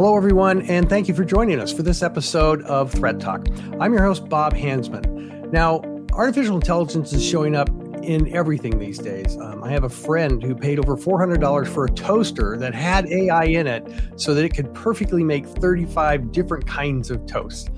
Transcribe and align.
Hello, 0.00 0.16
everyone, 0.16 0.62
and 0.62 0.88
thank 0.88 1.08
you 1.08 1.14
for 1.14 1.26
joining 1.26 1.60
us 1.60 1.70
for 1.70 1.82
this 1.82 2.02
episode 2.02 2.62
of 2.62 2.90
ThreatTalk. 2.90 3.78
I'm 3.82 3.92
your 3.92 4.02
host, 4.02 4.30
Bob 4.30 4.54
Hansmann. 4.54 5.52
Now, 5.52 5.82
artificial 6.14 6.54
intelligence 6.54 7.12
is 7.12 7.22
showing 7.22 7.54
up 7.54 7.68
in 8.02 8.34
everything 8.34 8.78
these 8.78 8.96
days. 8.98 9.36
Um, 9.36 9.62
I 9.62 9.70
have 9.72 9.84
a 9.84 9.90
friend 9.90 10.42
who 10.42 10.54
paid 10.54 10.78
over 10.78 10.96
$400 10.96 11.68
for 11.68 11.84
a 11.84 11.90
toaster 11.90 12.56
that 12.56 12.74
had 12.74 13.08
AI 13.08 13.44
in 13.44 13.66
it 13.66 13.86
so 14.16 14.32
that 14.32 14.42
it 14.42 14.54
could 14.54 14.72
perfectly 14.72 15.22
make 15.22 15.44
35 15.44 16.32
different 16.32 16.66
kinds 16.66 17.10
of 17.10 17.26
toast. 17.26 17.68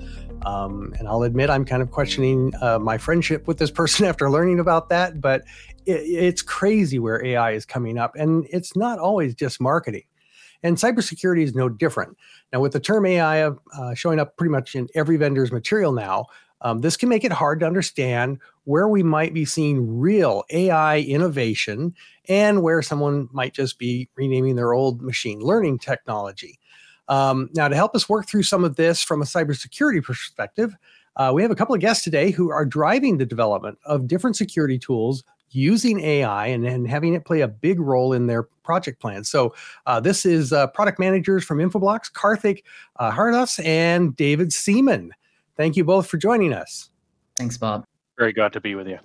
Um, 0.45 0.93
and 0.99 1.09
I'll 1.09 1.23
admit 1.23 1.49
I'm 1.49 1.65
kind 1.65 1.81
of 1.81 1.91
questioning 1.91 2.53
uh, 2.61 2.79
my 2.79 2.97
friendship 2.97 3.49
with 3.49 3.57
this 3.57 3.69
person 3.69 4.05
after 4.07 4.31
learning 4.31 4.61
about 4.61 4.87
that, 4.87 5.19
but 5.19 5.41
it, 5.85 5.99
it's 5.99 6.41
crazy 6.41 6.99
where 6.99 7.21
AI 7.25 7.51
is 7.51 7.65
coming 7.65 7.97
up, 7.97 8.15
and 8.15 8.47
it's 8.49 8.77
not 8.77 8.97
always 8.97 9.35
just 9.35 9.59
marketing. 9.59 10.03
And 10.63 10.77
cybersecurity 10.77 11.43
is 11.43 11.53
no 11.53 11.69
different. 11.69 12.17
Now, 12.51 12.61
with 12.61 12.71
the 12.71 12.79
term 12.79 13.05
AI 13.05 13.47
uh, 13.47 13.93
showing 13.93 14.19
up 14.19 14.37
pretty 14.37 14.51
much 14.51 14.75
in 14.75 14.87
every 14.95 15.17
vendor's 15.17 15.51
material 15.51 15.91
now, 15.91 16.27
um, 16.61 16.79
this 16.79 16.95
can 16.95 17.09
make 17.09 17.25
it 17.25 17.31
hard 17.31 17.59
to 17.59 17.67
understand 17.67 18.39
where 18.63 18.87
we 18.87 19.03
might 19.03 19.33
be 19.33 19.43
seeing 19.43 19.99
real 19.99 20.43
AI 20.49 20.99
innovation 20.99 21.93
and 22.29 22.63
where 22.63 22.81
someone 22.81 23.27
might 23.33 23.53
just 23.53 23.77
be 23.77 24.09
renaming 24.15 24.55
their 24.55 24.73
old 24.73 25.01
machine 25.01 25.41
learning 25.41 25.79
technology. 25.79 26.59
Um, 27.09 27.49
now, 27.53 27.67
to 27.67 27.75
help 27.75 27.95
us 27.95 28.07
work 28.07 28.27
through 28.27 28.43
some 28.43 28.63
of 28.63 28.77
this 28.77 29.03
from 29.03 29.21
a 29.21 29.25
cybersecurity 29.25 30.01
perspective, 30.01 30.73
uh, 31.17 31.31
we 31.35 31.41
have 31.41 31.51
a 31.51 31.55
couple 31.55 31.75
of 31.75 31.81
guests 31.81 32.03
today 32.03 32.31
who 32.31 32.49
are 32.49 32.65
driving 32.65 33.17
the 33.17 33.25
development 33.25 33.77
of 33.85 34.07
different 34.07 34.37
security 34.37 34.79
tools 34.79 35.23
using 35.53 35.99
AI 35.99 36.47
and, 36.47 36.65
and 36.65 36.87
having 36.87 37.13
it 37.13 37.25
play 37.25 37.41
a 37.41 37.47
big 37.47 37.79
role 37.79 38.13
in 38.13 38.27
their 38.27 38.43
project 38.43 39.01
plans. 39.01 39.29
So, 39.29 39.53
uh, 39.85 39.99
this 39.99 40.25
is 40.25 40.53
uh, 40.53 40.67
product 40.67 40.99
managers 40.99 41.43
from 41.43 41.59
Infoblox, 41.59 42.11
Karthik 42.11 42.63
uh, 42.97 43.11
Haridoss 43.11 43.63
and 43.63 44.15
David 44.15 44.49
Seeman. 44.49 45.09
Thank 45.57 45.75
you 45.75 45.83
both 45.83 46.07
for 46.07 46.17
joining 46.17 46.53
us. 46.53 46.89
Thanks, 47.37 47.57
Bob. 47.57 47.85
Very 48.17 48.33
glad 48.33 48.53
to 48.53 48.61
be 48.61 48.75
with 48.75 48.87
you. 48.87 48.99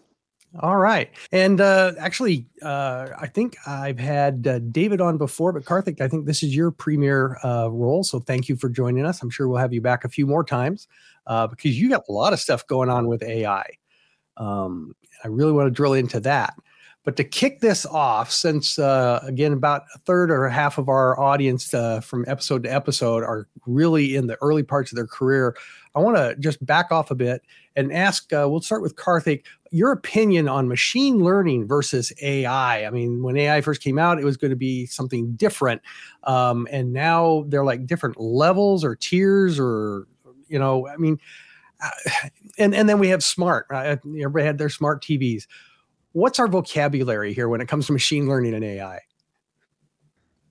All 0.60 0.78
right. 0.78 1.10
And 1.30 1.60
uh, 1.60 1.92
actually, 1.98 2.46
uh, 2.62 3.08
I 3.18 3.26
think 3.26 3.56
I've 3.66 3.98
had 3.98 4.46
uh, 4.46 4.58
David 4.60 5.00
on 5.00 5.18
before, 5.18 5.52
but 5.52 5.64
Karthik, 5.64 6.00
I 6.00 6.08
think 6.08 6.24
this 6.24 6.42
is 6.42 6.56
your 6.56 6.70
premier 6.70 7.38
uh, 7.44 7.68
role. 7.68 8.02
So 8.02 8.18
thank 8.18 8.48
you 8.48 8.56
for 8.56 8.70
joining 8.70 9.04
us. 9.04 9.22
I'm 9.22 9.28
sure 9.28 9.46
we'll 9.46 9.58
have 9.58 9.74
you 9.74 9.82
back 9.82 10.04
a 10.04 10.08
few 10.08 10.26
more 10.26 10.42
times 10.42 10.88
uh, 11.26 11.46
because 11.46 11.78
you 11.78 11.90
got 11.90 12.04
a 12.08 12.12
lot 12.12 12.32
of 12.32 12.40
stuff 12.40 12.66
going 12.66 12.88
on 12.88 13.08
with 13.08 13.22
AI. 13.22 13.66
Um, 14.38 14.94
I 15.22 15.28
really 15.28 15.52
want 15.52 15.66
to 15.66 15.70
drill 15.70 15.92
into 15.92 16.20
that. 16.20 16.54
But 17.04 17.16
to 17.16 17.24
kick 17.24 17.60
this 17.60 17.86
off, 17.86 18.30
since 18.30 18.78
uh, 18.78 19.20
again, 19.22 19.54
about 19.54 19.84
a 19.94 19.98
third 20.00 20.30
or 20.30 20.46
half 20.48 20.76
of 20.76 20.90
our 20.90 21.18
audience 21.18 21.72
uh, 21.72 22.00
from 22.00 22.24
episode 22.28 22.64
to 22.64 22.68
episode 22.68 23.22
are 23.22 23.48
really 23.66 24.14
in 24.14 24.26
the 24.26 24.36
early 24.42 24.62
parts 24.62 24.92
of 24.92 24.96
their 24.96 25.06
career, 25.06 25.56
I 25.94 26.00
want 26.00 26.18
to 26.18 26.36
just 26.38 26.64
back 26.66 26.92
off 26.92 27.10
a 27.10 27.14
bit 27.14 27.40
and 27.76 27.92
ask. 27.94 28.30
Uh, 28.30 28.46
we'll 28.50 28.60
start 28.60 28.82
with 28.82 28.94
Karthik. 28.96 29.44
Your 29.70 29.92
opinion 29.92 30.48
on 30.48 30.68
machine 30.68 31.24
learning 31.24 31.66
versus 31.66 32.12
AI. 32.20 32.84
I 32.84 32.90
mean, 32.90 33.22
when 33.22 33.38
AI 33.38 33.62
first 33.62 33.82
came 33.82 33.98
out, 33.98 34.18
it 34.18 34.24
was 34.24 34.36
going 34.36 34.50
to 34.50 34.56
be 34.56 34.84
something 34.84 35.32
different, 35.32 35.80
um, 36.24 36.68
and 36.70 36.92
now 36.92 37.44
they're 37.48 37.64
like 37.64 37.86
different 37.86 38.20
levels 38.20 38.84
or 38.84 38.94
tiers, 38.94 39.58
or 39.58 40.06
you 40.48 40.58
know, 40.58 40.86
I 40.86 40.98
mean, 40.98 41.18
and 42.58 42.74
and 42.74 42.88
then 42.88 42.98
we 42.98 43.08
have 43.08 43.22
smart. 43.22 43.66
Right? 43.70 43.98
Everybody 44.04 44.44
had 44.44 44.58
their 44.58 44.70
smart 44.70 45.02
TVs 45.02 45.46
what's 46.12 46.38
our 46.38 46.48
vocabulary 46.48 47.32
here 47.32 47.48
when 47.48 47.60
it 47.60 47.68
comes 47.68 47.86
to 47.86 47.92
machine 47.92 48.28
learning 48.28 48.54
and 48.54 48.64
AI? 48.64 49.00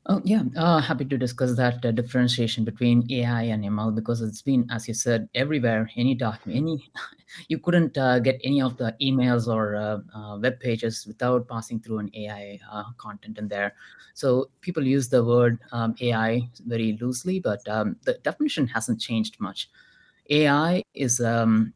Oh 0.09 0.22
yeah, 0.23 0.44
uh, 0.55 0.80
happy 0.80 1.03
to 1.03 1.17
discuss 1.17 1.58
that 1.58 1.83
uh, 1.83 1.92
differentiation 1.92 2.64
between 2.64 3.05
AI 3.11 3.42
and 3.42 3.66
ML 3.66 3.94
because 3.94 4.22
it's 4.22 4.42
been, 4.42 4.66
as 4.72 4.88
you 4.88 4.94
said, 4.94 5.28
everywhere. 5.36 5.92
Any 5.98 6.16
document, 6.16 6.58
any 6.58 6.89
you 7.49 7.59
couldn't 7.59 7.98
uh, 7.98 8.20
get 8.20 8.39
any 8.42 8.61
of 8.61 8.77
the 8.77 8.95
emails 9.02 9.54
or 9.54 9.76
uh, 9.76 9.98
uh, 10.17 10.38
web 10.38 10.61
pages 10.61 11.05
without 11.05 11.45
passing 11.49 11.82
through 11.82 11.99
an 11.99 12.09
AI 12.14 12.58
uh, 12.71 12.86
content 12.98 13.38
in 13.38 13.49
there. 13.49 13.76
So 14.14 14.49
people 14.61 14.88
use 14.88 15.09
the 15.09 15.26
word 15.26 15.59
um, 15.73 15.94
AI 15.99 16.49
very 16.65 16.98
loosely, 17.02 17.42
but 17.42 17.67
um, 17.67 17.98
the 18.05 18.14
definition 18.23 18.65
hasn't 18.65 19.02
changed 19.02 19.38
much. 19.42 19.70
AI 20.30 20.83
is 20.93 21.20
um, 21.20 21.73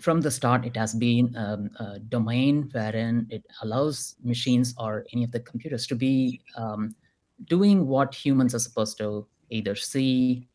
from 0.00 0.20
the 0.20 0.30
start, 0.30 0.64
it 0.64 0.76
has 0.76 0.94
been 0.94 1.34
um, 1.36 1.70
a 1.78 1.98
domain 1.98 2.68
wherein 2.72 3.26
it 3.30 3.44
allows 3.62 4.16
machines 4.22 4.74
or 4.78 5.06
any 5.12 5.24
of 5.24 5.30
the 5.30 5.40
computers 5.40 5.86
to 5.86 5.94
be 5.94 6.40
um, 6.56 6.94
doing 7.44 7.86
what 7.86 8.14
humans 8.14 8.54
are 8.54 8.58
supposed 8.58 8.98
to 8.98 9.26
either 9.50 9.74
see, 9.74 10.46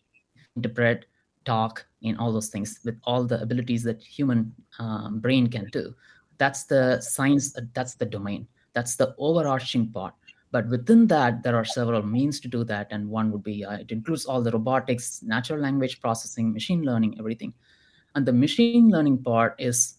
interpret, 0.56 1.06
talk, 1.46 1.86
and 2.04 2.18
all 2.18 2.32
those 2.32 2.50
things 2.50 2.80
with 2.84 3.00
all 3.04 3.24
the 3.24 3.42
abilities 3.42 3.84
that 3.84 4.02
human 4.02 4.54
um, 4.80 5.20
brain 5.20 5.48
can 5.48 5.66
do. 5.72 5.96
That's 6.38 6.64
the 6.66 7.00
science. 7.02 7.56
That's 7.74 7.96
the 7.96 8.06
domain. 8.06 8.48
That's 8.74 8.96
the 8.96 9.16
overarching 9.18 9.92
part. 9.92 10.14
But 10.52 10.68
within 10.68 11.08
that, 11.08 11.44
there 11.44 11.56
are 11.56 11.66
several 11.66 12.04
means 12.04 12.40
to 12.42 12.48
do 12.50 12.64
that, 12.66 12.88
and 12.92 13.10
one 13.10 13.32
would 13.32 13.44
be 13.44 13.64
uh, 13.64 13.78
it 13.78 13.92
includes 13.92 14.26
all 14.26 14.42
the 14.42 14.52
robotics, 14.52 15.24
natural 15.24 15.60
language 15.60 16.02
processing, 16.02 16.52
machine 16.52 16.84
learning, 16.84 17.16
everything. 17.18 17.54
And 18.16 18.26
the 18.26 18.34
machine 18.34 18.90
learning 18.90 19.24
part 19.24 19.56
is 19.58 19.96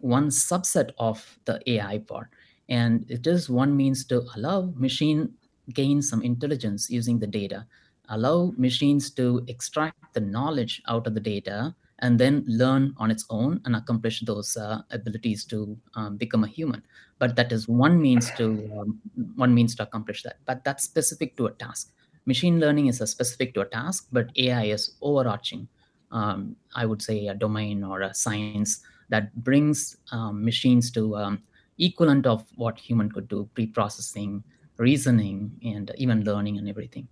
one 0.00 0.28
subset 0.28 0.90
of 0.98 1.38
the 1.44 1.60
AI 1.70 1.98
part. 1.98 2.28
And 2.68 3.08
it 3.08 3.26
is 3.26 3.48
one 3.48 3.76
means 3.76 4.04
to 4.06 4.24
allow 4.36 4.72
machine 4.74 5.32
gain 5.72 6.02
some 6.02 6.22
intelligence 6.22 6.90
using 6.90 7.18
the 7.18 7.26
data, 7.26 7.66
allow 8.08 8.52
machines 8.56 9.10
to 9.10 9.44
extract 9.46 10.14
the 10.14 10.20
knowledge 10.20 10.82
out 10.88 11.06
of 11.06 11.14
the 11.14 11.20
data 11.20 11.74
and 12.00 12.18
then 12.18 12.44
learn 12.46 12.94
on 12.98 13.10
its 13.10 13.24
own 13.30 13.60
and 13.64 13.76
accomplish 13.76 14.20
those 14.20 14.56
uh, 14.56 14.82
abilities 14.90 15.44
to 15.46 15.76
um, 15.94 16.16
become 16.16 16.44
a 16.44 16.48
human. 16.48 16.82
But 17.18 17.36
that 17.36 17.52
is 17.52 17.68
one 17.68 18.00
means 18.00 18.30
to 18.32 18.46
um, 18.78 18.98
one 19.36 19.54
means 19.54 19.74
to 19.76 19.82
accomplish 19.82 20.22
that. 20.22 20.38
But 20.46 20.64
that's 20.64 20.84
specific 20.84 21.36
to 21.36 21.46
a 21.46 21.52
task. 21.52 21.92
Machine 22.26 22.60
learning 22.60 22.86
is 22.86 23.00
a 23.00 23.06
specific 23.06 23.54
to 23.54 23.62
a 23.62 23.66
task 23.66 24.08
but 24.12 24.28
ai 24.36 24.64
is 24.64 24.96
overarching 25.00 25.68
um, 26.12 26.56
I 26.74 26.86
would 26.86 27.02
say, 27.02 27.28
a 27.28 27.34
domain 27.34 27.84
or 27.84 28.02
a 28.02 28.14
science 28.14 28.80
that 29.08 29.34
brings 29.36 29.96
um, 30.12 30.44
machines 30.44 30.90
to 30.92 31.16
um, 31.16 31.42
equivalent 31.78 32.26
of 32.26 32.44
what 32.56 32.78
human 32.78 33.10
could 33.10 33.28
do, 33.28 33.48
pre-processing, 33.54 34.42
reasoning, 34.76 35.52
and 35.64 35.90
even 35.96 36.24
learning 36.24 36.58
and 36.58 36.68
everything. 36.68 37.08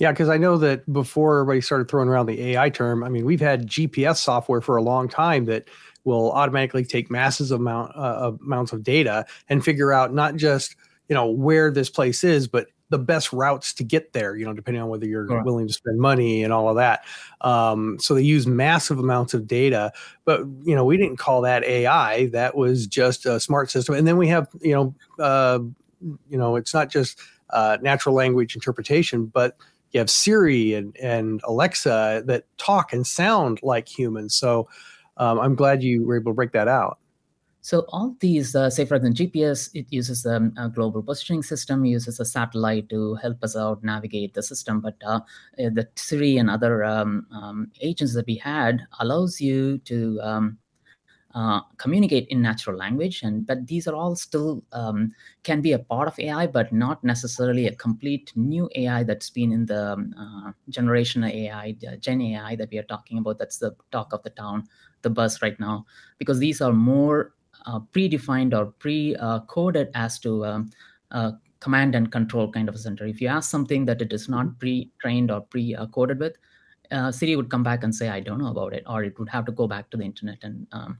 Yeah, 0.00 0.12
because 0.12 0.30
I 0.30 0.38
know 0.38 0.56
that 0.56 0.90
before 0.90 1.40
everybody 1.40 1.60
started 1.60 1.88
throwing 1.88 2.08
around 2.08 2.26
the 2.26 2.40
AI 2.40 2.70
term, 2.70 3.04
I 3.04 3.10
mean, 3.10 3.26
we've 3.26 3.40
had 3.40 3.68
GPS 3.68 4.16
software 4.16 4.62
for 4.62 4.76
a 4.76 4.82
long 4.82 5.08
time 5.08 5.44
that 5.44 5.68
will 6.04 6.32
automatically 6.32 6.86
take 6.86 7.10
massive 7.10 7.50
amount 7.50 7.94
uh, 7.94 8.32
amounts 8.42 8.72
of 8.72 8.82
data 8.82 9.26
and 9.50 9.62
figure 9.62 9.92
out 9.92 10.14
not 10.14 10.36
just 10.36 10.74
you 11.08 11.14
know 11.14 11.26
where 11.26 11.70
this 11.70 11.90
place 11.90 12.24
is, 12.24 12.48
but 12.48 12.68
the 12.88 12.98
best 12.98 13.32
routes 13.32 13.74
to 13.74 13.84
get 13.84 14.14
there, 14.14 14.36
you 14.36 14.44
know, 14.44 14.52
depending 14.52 14.82
on 14.82 14.88
whether 14.88 15.06
you're 15.06 15.26
right. 15.26 15.44
willing 15.44 15.68
to 15.68 15.72
spend 15.72 16.00
money 16.00 16.42
and 16.42 16.52
all 16.52 16.68
of 16.68 16.76
that. 16.76 17.04
Um, 17.42 17.98
so 18.00 18.14
they 18.14 18.22
use 18.22 18.46
massive 18.46 18.98
amounts 18.98 19.32
of 19.32 19.46
data, 19.46 19.92
but 20.24 20.40
you 20.64 20.74
know, 20.74 20.84
we 20.84 20.96
didn't 20.96 21.18
call 21.18 21.42
that 21.42 21.62
AI. 21.64 22.26
That 22.28 22.56
was 22.56 22.86
just 22.86 23.26
a 23.26 23.38
smart 23.38 23.70
system. 23.70 23.94
And 23.94 24.08
then 24.08 24.16
we 24.16 24.28
have, 24.28 24.48
you 24.60 24.72
know, 24.72 24.94
uh, 25.22 25.60
you 26.28 26.38
know, 26.38 26.56
it's 26.56 26.74
not 26.74 26.88
just 26.88 27.20
uh, 27.50 27.78
natural 27.80 28.14
language 28.14 28.54
interpretation, 28.54 29.26
but 29.26 29.56
you 29.92 29.98
have 29.98 30.10
Siri 30.10 30.74
and 30.74 30.96
and 30.96 31.40
Alexa 31.44 32.22
that 32.26 32.44
talk 32.58 32.92
and 32.92 33.06
sound 33.06 33.60
like 33.62 33.88
humans. 33.88 34.34
So 34.34 34.68
um, 35.16 35.38
I'm 35.38 35.54
glad 35.54 35.82
you 35.82 36.06
were 36.06 36.16
able 36.16 36.32
to 36.32 36.36
break 36.36 36.52
that 36.52 36.68
out. 36.68 36.98
So 37.62 37.84
all 37.90 38.16
these, 38.20 38.56
uh, 38.56 38.70
say 38.70 38.86
for 38.86 38.94
example, 38.94 39.26
GPS, 39.26 39.68
it 39.74 39.86
uses 39.90 40.24
um, 40.24 40.54
a 40.56 40.68
global 40.68 41.02
positioning 41.02 41.42
system, 41.42 41.84
uses 41.84 42.18
a 42.18 42.24
satellite 42.24 42.88
to 42.88 43.16
help 43.16 43.44
us 43.44 43.54
out 43.54 43.84
navigate 43.84 44.32
the 44.32 44.42
system. 44.42 44.80
But 44.80 44.96
uh, 45.04 45.20
uh, 45.58 45.68
the 45.70 45.86
Siri 45.94 46.38
and 46.38 46.48
other 46.48 46.84
um, 46.84 47.26
um, 47.32 47.70
agents 47.82 48.14
that 48.14 48.26
we 48.26 48.36
had 48.36 48.86
allows 48.98 49.40
you 49.40 49.76
to 49.78 50.18
um, 50.22 50.58
uh, 51.34 51.60
communicate 51.76 52.26
in 52.28 52.42
natural 52.42 52.76
language. 52.76 53.22
And 53.22 53.46
but 53.46 53.66
these 53.66 53.86
are 53.86 53.94
all 53.94 54.16
still 54.16 54.62
um, 54.72 55.12
can 55.42 55.60
be 55.60 55.72
a 55.72 55.78
part 55.78 56.08
of 56.08 56.18
AI, 56.18 56.46
but 56.46 56.72
not 56.72 57.02
necessarily 57.04 57.66
a 57.66 57.74
complete 57.76 58.32
new 58.34 58.68
AI 58.74 59.02
that's 59.04 59.30
been 59.30 59.52
in 59.52 59.66
the 59.66 59.92
um, 59.92 60.14
uh, 60.18 60.52
generation 60.68 61.24
AI, 61.24 61.76
Gen 62.00 62.20
AI 62.20 62.56
that 62.56 62.70
we 62.70 62.78
are 62.78 62.84
talking 62.84 63.18
about. 63.18 63.38
That's 63.38 63.58
the 63.58 63.74
talk 63.92 64.12
of 64.12 64.22
the 64.22 64.30
town, 64.30 64.64
the 65.02 65.10
buzz 65.10 65.40
right 65.42 65.58
now, 65.60 65.86
because 66.18 66.38
these 66.38 66.60
are 66.60 66.72
more 66.72 67.32
uh, 67.66 67.80
predefined 67.92 68.54
or 68.54 68.66
pre-coded 68.66 69.90
as 69.94 70.18
to 70.20 70.44
um, 70.44 70.70
uh, 71.10 71.32
command 71.60 71.94
and 71.94 72.10
control 72.10 72.50
kind 72.50 72.68
of 72.68 72.74
a 72.74 72.78
center. 72.78 73.06
If 73.06 73.20
you 73.20 73.28
ask 73.28 73.50
something 73.50 73.84
that 73.84 74.02
it 74.02 74.12
is 74.12 74.28
not 74.28 74.46
mm-hmm. 74.46 74.58
pre-trained 74.58 75.30
or 75.30 75.42
pre-coded 75.42 76.18
with, 76.18 76.36
uh, 76.90 77.12
Siri 77.12 77.36
would 77.36 77.50
come 77.50 77.62
back 77.62 77.84
and 77.84 77.94
say, 77.94 78.08
I 78.08 78.18
don't 78.18 78.38
know 78.38 78.50
about 78.50 78.72
it, 78.72 78.82
or 78.86 79.04
it 79.04 79.18
would 79.18 79.28
have 79.28 79.44
to 79.44 79.52
go 79.52 79.68
back 79.68 79.90
to 79.90 79.96
the 79.96 80.02
internet 80.02 80.38
and 80.42 80.66
um, 80.72 80.98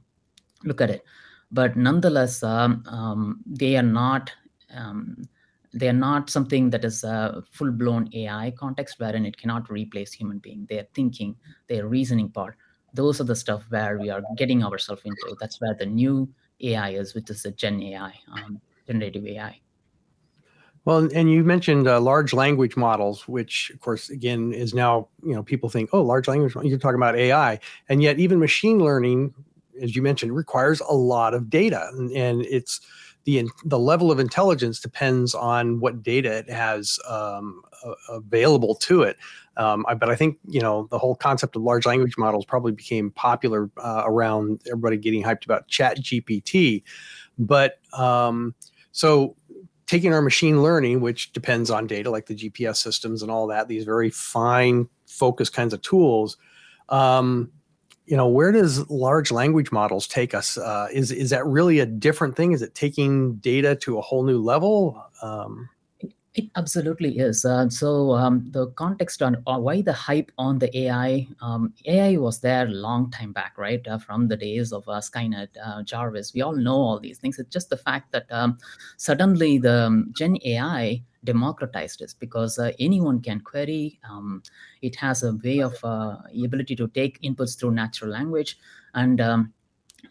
look 0.63 0.81
at 0.81 0.89
it. 0.89 1.03
But 1.51 1.75
nonetheless, 1.75 2.43
um, 2.43 2.83
um, 2.87 3.41
they 3.45 3.75
are 3.75 3.83
not 3.83 4.31
um, 4.73 5.27
they 5.73 5.87
are 5.87 5.93
not 5.93 6.29
something 6.29 6.69
that 6.69 6.83
is 6.83 7.03
a 7.03 7.43
full 7.51 7.71
blown 7.71 8.09
AI 8.13 8.51
context 8.57 8.95
wherein 8.99 9.25
it 9.25 9.37
cannot 9.37 9.69
replace 9.69 10.11
human 10.11 10.39
being. 10.39 10.65
Their 10.69 10.87
thinking, 10.93 11.35
their 11.67 11.87
reasoning 11.87 12.29
part. 12.29 12.55
Those 12.93 13.21
are 13.21 13.25
the 13.25 13.35
stuff 13.35 13.63
where 13.69 13.97
we 13.97 14.09
are 14.09 14.21
getting 14.37 14.63
ourselves 14.63 15.03
into. 15.05 15.35
That's 15.39 15.61
where 15.61 15.73
the 15.73 15.85
new 15.85 16.27
AI 16.59 16.91
is, 16.91 17.15
which 17.15 17.29
is 17.29 17.43
the 17.43 17.51
Gen 17.51 17.81
AI, 17.81 18.13
um, 18.33 18.59
generative 18.85 19.25
AI. 19.25 19.61
Well, 20.83 21.07
and 21.13 21.31
you 21.31 21.43
mentioned 21.43 21.87
uh, 21.87 22.01
large 22.01 22.33
language 22.33 22.75
models, 22.75 23.27
which, 23.27 23.69
of 23.69 23.79
course, 23.79 24.09
again, 24.09 24.51
is 24.51 24.73
now 24.73 25.09
you 25.23 25.35
know 25.35 25.43
people 25.43 25.69
think, 25.69 25.91
oh, 25.93 26.01
large 26.01 26.27
language. 26.27 26.55
You're 26.63 26.79
talking 26.79 26.95
about 26.95 27.15
AI, 27.15 27.59
and 27.87 28.01
yet 28.01 28.19
even 28.19 28.39
machine 28.39 28.79
learning, 28.79 29.33
as 29.81 29.95
you 29.95 30.01
mentioned, 30.01 30.35
requires 30.35 30.81
a 30.81 30.93
lot 30.93 31.33
of 31.33 31.49
data, 31.49 31.89
and, 31.93 32.11
and 32.11 32.45
it's 32.45 32.81
the 33.23 33.47
the 33.65 33.79
level 33.79 34.11
of 34.11 34.19
intelligence 34.19 34.79
depends 34.79 35.35
on 35.35 35.79
what 35.79 36.01
data 36.01 36.37
it 36.39 36.49
has 36.49 36.99
um, 37.07 37.61
available 38.09 38.75
to 38.75 39.03
it. 39.03 39.17
Um, 39.57 39.85
I, 39.87 39.93
but 39.93 40.09
I 40.09 40.15
think 40.15 40.37
you 40.47 40.61
know 40.61 40.87
the 40.89 40.97
whole 40.97 41.15
concept 41.15 41.55
of 41.55 41.61
large 41.61 41.85
language 41.85 42.17
models 42.17 42.45
probably 42.45 42.71
became 42.71 43.11
popular 43.11 43.69
uh, 43.77 44.03
around 44.05 44.61
everybody 44.67 44.97
getting 44.97 45.23
hyped 45.23 45.45
about 45.45 45.67
Chat 45.67 45.99
GPT. 45.99 46.83
But 47.37 47.79
um, 47.93 48.55
so 48.91 49.35
taking 49.85 50.13
our 50.13 50.21
machine 50.21 50.63
learning, 50.63 51.01
which 51.01 51.33
depends 51.33 51.69
on 51.69 51.85
data 51.85 52.09
like 52.09 52.25
the 52.25 52.35
GPS 52.35 52.77
systems 52.77 53.21
and 53.21 53.29
all 53.29 53.47
that, 53.47 53.67
these 53.67 53.83
very 53.83 54.09
fine 54.09 54.87
focused 55.05 55.53
kinds 55.53 55.73
of 55.73 55.81
tools. 55.81 56.37
Um, 56.89 57.51
you 58.05 58.17
know, 58.17 58.27
where 58.27 58.51
does 58.51 58.89
large 58.89 59.31
language 59.31 59.71
models 59.71 60.07
take 60.07 60.33
us? 60.33 60.57
Uh, 60.57 60.87
is 60.91 61.11
is 61.11 61.29
that 61.29 61.45
really 61.45 61.79
a 61.79 61.85
different 61.85 62.35
thing? 62.35 62.51
Is 62.51 62.61
it 62.61 62.75
taking 62.75 63.35
data 63.35 63.75
to 63.77 63.97
a 63.97 64.01
whole 64.01 64.23
new 64.23 64.41
level? 64.41 65.03
Um, 65.21 65.69
it 66.33 66.45
absolutely 66.55 67.19
is. 67.19 67.43
Uh, 67.43 67.67
so 67.69 68.11
um, 68.13 68.47
the 68.51 68.67
context 68.71 69.21
on 69.21 69.43
uh, 69.47 69.59
why 69.59 69.81
the 69.81 69.91
hype 69.91 70.31
on 70.37 70.59
the 70.59 70.75
AI, 70.77 71.27
um, 71.41 71.73
AI 71.85 72.17
was 72.17 72.39
there 72.39 72.65
a 72.67 72.69
long 72.69 73.11
time 73.11 73.33
back, 73.33 73.57
right? 73.57 73.85
Uh, 73.85 73.97
from 73.97 74.29
the 74.29 74.37
days 74.37 74.71
of 74.71 74.87
uh, 74.87 75.01
Skynet, 75.01 75.49
uh, 75.61 75.83
Jarvis. 75.83 76.33
We 76.33 76.41
all 76.41 76.55
know 76.55 76.75
all 76.75 76.99
these 76.99 77.17
things. 77.17 77.37
It's 77.37 77.49
just 77.49 77.69
the 77.69 77.75
fact 77.75 78.13
that 78.13 78.27
um, 78.31 78.57
suddenly 78.95 79.57
the 79.57 79.87
um, 79.87 80.13
Gen 80.15 80.37
AI 80.45 81.03
democratized 81.25 81.99
this 81.99 82.13
because 82.13 82.57
uh, 82.57 82.71
anyone 82.79 83.19
can 83.19 83.41
query. 83.41 83.99
Um, 84.09 84.41
it 84.81 84.95
has 84.95 85.23
a 85.23 85.33
way 85.43 85.59
of 85.59 85.75
ability 85.83 86.77
to 86.77 86.87
take 86.87 87.21
inputs 87.21 87.59
through 87.59 87.71
natural 87.71 88.09
language 88.09 88.57
and 88.93 89.19
um, 89.19 89.53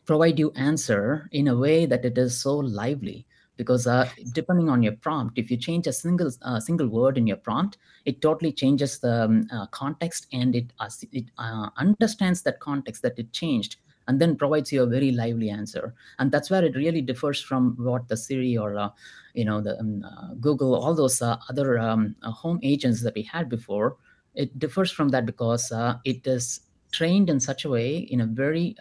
provide 0.04 0.38
you 0.38 0.52
answer 0.52 1.28
in 1.32 1.48
a 1.48 1.56
way 1.56 1.86
that 1.86 2.04
it 2.04 2.18
is 2.18 2.38
so 2.38 2.58
lively 2.58 3.26
because 3.60 3.86
uh, 3.86 4.08
depending 4.32 4.70
on 4.70 4.82
your 4.82 4.94
prompt, 4.94 5.36
if 5.36 5.50
you 5.50 5.56
change 5.58 5.86
a 5.86 5.92
single 5.92 6.30
uh, 6.40 6.58
single 6.58 6.88
word 6.88 7.18
in 7.18 7.26
your 7.26 7.36
prompt, 7.36 7.76
it 8.06 8.22
totally 8.22 8.52
changes 8.52 9.00
the 9.00 9.24
um, 9.24 9.46
uh, 9.52 9.66
context 9.66 10.26
and 10.32 10.56
it 10.56 10.72
uh, 10.80 10.88
it 11.12 11.26
uh, 11.36 11.68
understands 11.76 12.40
that 12.40 12.58
context 12.58 13.02
that 13.02 13.18
it 13.18 13.30
changed 13.34 13.76
and 14.08 14.18
then 14.18 14.34
provides 14.34 14.72
you 14.72 14.82
a 14.82 14.86
very 14.86 15.12
lively 15.12 15.50
answer. 15.50 15.94
And 16.18 16.32
that's 16.32 16.48
where 16.48 16.64
it 16.64 16.74
really 16.74 17.02
differs 17.02 17.42
from 17.42 17.76
what 17.78 18.08
the 18.08 18.16
Siri 18.16 18.56
or 18.56 18.78
uh, 18.78 18.88
you 19.34 19.44
know 19.44 19.60
the 19.60 19.78
um, 19.78 20.06
Google, 20.40 20.74
all 20.74 20.94
those 20.94 21.20
other 21.20 21.78
um, 21.78 22.16
home 22.22 22.60
agents 22.62 23.02
that 23.02 23.14
we 23.14 23.24
had 23.24 23.50
before. 23.50 23.98
It 24.34 24.58
differs 24.58 24.90
from 24.90 25.10
that 25.10 25.26
because 25.26 25.70
it 26.06 26.26
is 26.26 26.60
trained 26.92 27.28
in 27.28 27.40
such 27.40 27.66
a 27.66 27.68
way 27.68 27.98
in 27.98 28.22
a 28.22 28.26
very 28.26 28.74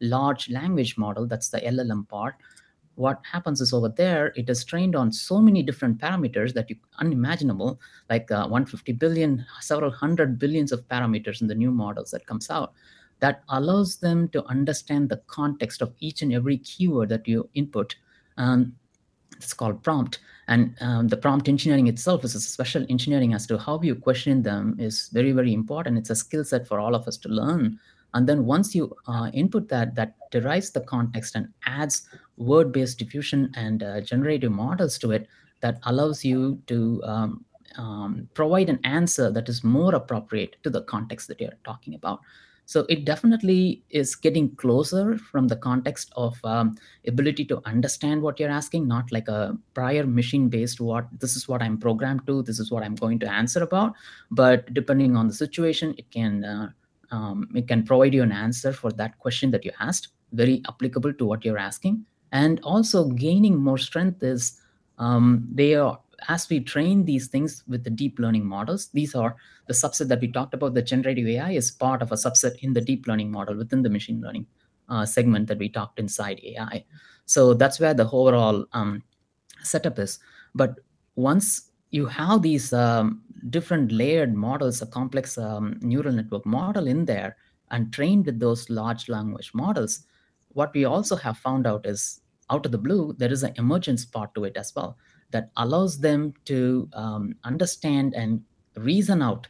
large 0.00 0.48
language 0.48 0.96
model. 0.96 1.26
That's 1.26 1.50
the 1.50 1.60
LLM 1.60 2.08
part 2.08 2.36
what 2.96 3.20
happens 3.30 3.60
is 3.60 3.72
over 3.72 3.88
there, 3.88 4.32
it 4.36 4.50
is 4.50 4.64
trained 4.64 4.96
on 4.96 5.12
so 5.12 5.40
many 5.40 5.62
different 5.62 5.98
parameters 5.98 6.52
that 6.54 6.68
you 6.68 6.76
unimaginable, 6.98 7.80
like 8.10 8.30
uh, 8.30 8.42
150 8.48 8.92
billion, 8.92 9.46
several 9.60 9.90
hundred 9.90 10.38
billions 10.38 10.72
of 10.72 10.86
parameters 10.88 11.40
in 11.40 11.46
the 11.46 11.54
new 11.54 11.70
models 11.70 12.10
that 12.10 12.26
comes 12.26 12.50
out 12.50 12.72
that 13.20 13.42
allows 13.48 13.96
them 13.96 14.28
to 14.28 14.44
understand 14.46 15.08
the 15.08 15.20
context 15.26 15.80
of 15.80 15.94
each 16.00 16.22
and 16.22 16.32
every 16.32 16.58
keyword 16.58 17.08
that 17.08 17.26
you 17.26 17.48
input. 17.54 17.96
Um, 18.36 18.74
it's 19.36 19.52
called 19.52 19.82
prompt. 19.82 20.18
And 20.48 20.76
um, 20.80 21.08
the 21.08 21.16
prompt 21.16 21.48
engineering 21.48 21.88
itself 21.88 22.24
is 22.24 22.34
a 22.34 22.40
special 22.40 22.86
engineering 22.88 23.34
as 23.34 23.46
to 23.48 23.58
how 23.58 23.80
you 23.82 23.94
question 23.94 24.42
them 24.42 24.76
is 24.78 25.08
very, 25.08 25.32
very 25.32 25.52
important. 25.52 25.98
It's 25.98 26.10
a 26.10 26.16
skill 26.16 26.44
set 26.44 26.66
for 26.66 26.78
all 26.78 26.94
of 26.94 27.08
us 27.08 27.16
to 27.18 27.28
learn 27.28 27.78
and 28.16 28.26
then 28.26 28.46
once 28.46 28.74
you 28.74 28.96
uh, 29.06 29.30
input 29.34 29.68
that, 29.68 29.94
that 29.94 30.14
derives 30.30 30.70
the 30.70 30.80
context 30.80 31.36
and 31.36 31.48
adds 31.66 32.08
word-based 32.38 32.98
diffusion 32.98 33.52
and 33.56 33.82
uh, 33.82 34.00
generative 34.00 34.50
models 34.50 34.96
to 34.98 35.12
it 35.12 35.28
that 35.60 35.78
allows 35.84 36.24
you 36.24 36.58
to 36.66 37.02
um, 37.04 37.44
um, 37.76 38.26
provide 38.32 38.70
an 38.70 38.80
answer 38.84 39.30
that 39.30 39.50
is 39.50 39.62
more 39.62 39.94
appropriate 39.94 40.56
to 40.62 40.70
the 40.70 40.80
context 40.82 41.28
that 41.28 41.42
you're 41.42 41.58
talking 41.62 41.94
about. 41.94 42.20
So 42.64 42.86
it 42.88 43.04
definitely 43.04 43.82
is 43.90 44.16
getting 44.16 44.56
closer 44.56 45.18
from 45.18 45.46
the 45.46 45.56
context 45.56 46.10
of 46.16 46.42
um, 46.42 46.76
ability 47.06 47.44
to 47.44 47.60
understand 47.66 48.22
what 48.22 48.40
you're 48.40 48.50
asking, 48.50 48.88
not 48.88 49.12
like 49.12 49.28
a 49.28 49.58
prior 49.74 50.06
machine-based 50.06 50.80
what 50.80 51.06
this 51.20 51.36
is 51.36 51.46
what 51.46 51.60
I'm 51.60 51.76
programmed 51.76 52.26
to, 52.28 52.42
this 52.42 52.58
is 52.58 52.70
what 52.70 52.82
I'm 52.82 52.94
going 52.94 53.18
to 53.20 53.30
answer 53.30 53.62
about. 53.62 53.92
But 54.30 54.72
depending 54.72 55.16
on 55.16 55.28
the 55.28 55.34
situation, 55.34 55.94
it 55.98 56.10
can 56.10 56.44
uh, 56.44 56.70
um, 57.10 57.48
it 57.54 57.68
can 57.68 57.84
provide 57.84 58.14
you 58.14 58.22
an 58.22 58.32
answer 58.32 58.72
for 58.72 58.90
that 58.92 59.18
question 59.18 59.50
that 59.52 59.64
you 59.64 59.72
asked, 59.80 60.08
very 60.32 60.62
applicable 60.68 61.12
to 61.14 61.24
what 61.24 61.44
you're 61.44 61.58
asking. 61.58 62.04
And 62.32 62.60
also 62.62 63.08
gaining 63.08 63.56
more 63.56 63.78
strength 63.78 64.22
is 64.22 64.60
um, 64.98 65.46
they 65.52 65.74
are 65.74 65.98
as 66.28 66.48
we 66.48 66.60
train 66.60 67.04
these 67.04 67.28
things 67.28 67.62
with 67.68 67.84
the 67.84 67.90
deep 67.90 68.18
learning 68.18 68.44
models, 68.44 68.88
these 68.88 69.14
are 69.14 69.36
the 69.66 69.74
subset 69.74 70.08
that 70.08 70.20
we 70.20 70.28
talked 70.28 70.54
about. 70.54 70.74
The 70.74 70.82
generative 70.82 71.26
AI 71.26 71.52
is 71.52 71.70
part 71.70 72.02
of 72.02 72.12
a 72.12 72.16
subset 72.16 72.56
in 72.60 72.72
the 72.72 72.80
deep 72.80 73.06
learning 73.06 73.30
model 73.30 73.56
within 73.56 73.82
the 73.82 73.90
machine 73.90 74.20
learning 74.20 74.46
uh, 74.88 75.04
segment 75.04 75.48
that 75.48 75.58
we 75.58 75.68
talked 75.68 75.98
inside 75.98 76.40
AI. 76.42 76.84
So 77.26 77.54
that's 77.54 77.80
where 77.80 77.94
the 77.94 78.08
overall 78.10 78.66
um, 78.72 79.02
setup 79.62 79.98
is. 79.98 80.18
But 80.54 80.80
once 81.16 81.65
you 81.96 82.06
have 82.06 82.42
these 82.42 82.72
um, 82.72 83.22
different 83.50 83.90
layered 83.90 84.34
models, 84.34 84.82
a 84.82 84.86
complex 84.86 85.38
um, 85.38 85.78
neural 85.80 86.12
network 86.12 86.44
model 86.44 86.86
in 86.86 87.06
there, 87.06 87.36
and 87.70 87.92
trained 87.92 88.26
with 88.26 88.38
those 88.38 88.68
large 88.70 89.08
language 89.08 89.50
models, 89.54 90.04
what 90.50 90.72
we 90.74 90.84
also 90.84 91.16
have 91.16 91.38
found 91.38 91.66
out 91.66 91.86
is 91.86 92.20
out 92.50 92.64
of 92.64 92.72
the 92.72 92.78
blue, 92.78 93.14
there 93.18 93.32
is 93.32 93.42
an 93.42 93.52
emergence 93.56 94.04
part 94.04 94.34
to 94.34 94.44
it 94.44 94.56
as 94.56 94.72
well 94.76 94.96
that 95.30 95.50
allows 95.56 95.98
them 95.98 96.32
to 96.44 96.88
um, 96.92 97.34
understand 97.42 98.14
and 98.14 98.40
reason 98.76 99.20
out 99.20 99.48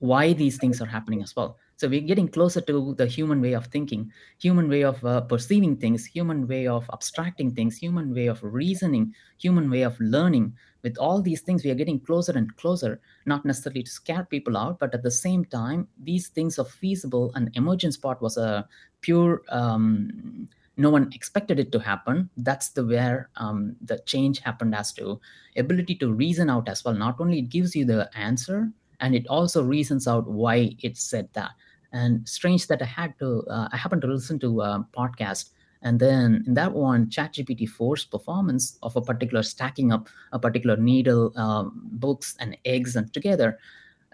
why 0.00 0.32
these 0.32 0.56
things 0.56 0.80
are 0.80 0.86
happening 0.86 1.22
as 1.22 1.36
well. 1.36 1.58
So 1.76 1.88
we're 1.88 2.00
getting 2.00 2.28
closer 2.28 2.60
to 2.62 2.94
the 2.94 3.06
human 3.06 3.40
way 3.40 3.52
of 3.52 3.66
thinking, 3.66 4.10
human 4.38 4.68
way 4.68 4.82
of 4.82 5.02
uh, 5.04 5.22
perceiving 5.22 5.76
things, 5.76 6.04
human 6.04 6.46
way 6.46 6.66
of 6.66 6.88
abstracting 6.92 7.54
things, 7.54 7.76
human 7.76 8.14
way 8.14 8.26
of 8.26 8.42
reasoning, 8.42 9.14
human 9.38 9.70
way 9.70 9.82
of 9.82 9.98
learning. 10.00 10.54
With 10.82 10.96
all 10.96 11.20
these 11.20 11.42
things, 11.42 11.64
we 11.64 11.70
are 11.70 11.74
getting 11.74 12.00
closer 12.00 12.32
and 12.32 12.54
closer, 12.56 13.00
not 13.26 13.44
necessarily 13.44 13.82
to 13.82 13.90
scare 13.90 14.24
people 14.24 14.56
out, 14.56 14.78
but 14.78 14.94
at 14.94 15.02
the 15.02 15.10
same 15.10 15.44
time, 15.44 15.86
these 16.02 16.28
things 16.28 16.58
are 16.58 16.64
feasible. 16.64 17.32
And 17.34 17.50
emergence 17.54 17.98
part 17.98 18.22
was 18.22 18.38
a 18.38 18.66
pure, 19.02 19.42
um, 19.50 20.48
no 20.78 20.88
one 20.88 21.10
expected 21.12 21.58
it 21.58 21.72
to 21.72 21.78
happen. 21.78 22.30
That's 22.38 22.70
the 22.70 22.86
where 22.86 23.28
um, 23.36 23.76
the 23.82 23.98
change 24.06 24.38
happened 24.40 24.74
as 24.74 24.94
to 24.94 25.20
ability 25.56 25.96
to 25.96 26.12
reason 26.12 26.48
out 26.48 26.70
as 26.70 26.84
well. 26.84 26.94
Not 26.94 27.20
only 27.20 27.40
it 27.40 27.50
gives 27.50 27.76
you 27.76 27.84
the 27.84 28.10
answer, 28.16 28.70
and 29.00 29.14
it 29.14 29.26
also 29.28 29.62
reasons 29.62 30.06
out 30.06 30.28
why 30.28 30.74
it 30.82 30.96
said 30.96 31.28
that 31.32 31.50
and 31.92 32.28
strange 32.28 32.66
that 32.68 32.82
I 32.82 32.86
had 32.86 33.18
to 33.18 33.44
uh, 33.50 33.68
I 33.72 33.76
happened 33.76 34.02
to 34.02 34.08
listen 34.08 34.38
to 34.40 34.60
a 34.60 34.86
podcast 34.96 35.50
and 35.82 35.98
then 35.98 36.44
in 36.46 36.54
that 36.54 36.72
one 36.72 37.06
ChatGPT 37.06 37.68
4's 37.68 38.04
performance 38.04 38.78
of 38.82 38.96
a 38.96 39.00
particular 39.00 39.42
stacking 39.42 39.92
up 39.92 40.08
a 40.32 40.38
particular 40.38 40.76
needle 40.76 41.32
um, 41.36 41.80
books 41.92 42.36
and 42.40 42.56
eggs 42.64 42.96
and 42.96 43.12
together 43.12 43.58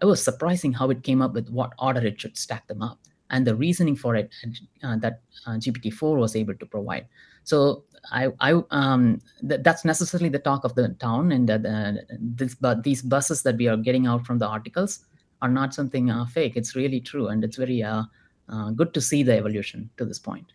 it 0.00 0.04
was 0.06 0.22
surprising 0.22 0.72
how 0.72 0.90
it 0.90 1.02
came 1.02 1.22
up 1.22 1.32
with 1.32 1.48
what 1.48 1.72
order 1.78 2.04
it 2.04 2.20
should 2.20 2.36
stack 2.36 2.66
them 2.68 2.82
up 2.82 2.98
and 3.30 3.46
the 3.46 3.54
reasoning 3.54 3.96
for 3.96 4.14
it 4.14 4.32
uh, 4.82 4.96
that 4.98 5.20
uh, 5.46 5.52
GPT-4 5.52 6.16
was 6.16 6.36
able 6.36 6.54
to 6.54 6.66
provide. 6.66 7.06
So 7.46 7.84
I, 8.12 8.28
I 8.40 8.60
um, 8.70 9.20
th- 9.48 9.62
that's 9.62 9.84
necessarily 9.84 10.28
the 10.28 10.38
talk 10.38 10.64
of 10.64 10.74
the 10.74 10.88
town, 11.00 11.32
and 11.32 11.48
uh, 11.48 11.92
this, 12.18 12.54
but 12.56 12.82
these 12.82 13.02
buses 13.02 13.42
that 13.42 13.56
we 13.56 13.68
are 13.68 13.76
getting 13.76 14.06
out 14.06 14.26
from 14.26 14.38
the 14.38 14.46
articles 14.46 15.06
are 15.42 15.48
not 15.48 15.72
something 15.72 16.10
uh, 16.10 16.26
fake. 16.26 16.56
It's 16.56 16.74
really 16.74 17.00
true, 17.00 17.28
and 17.28 17.44
it's 17.44 17.56
very 17.56 17.82
uh, 17.82 18.02
uh, 18.48 18.70
good 18.70 18.92
to 18.94 19.00
see 19.00 19.22
the 19.22 19.36
evolution 19.36 19.88
to 19.96 20.04
this 20.04 20.18
point. 20.18 20.46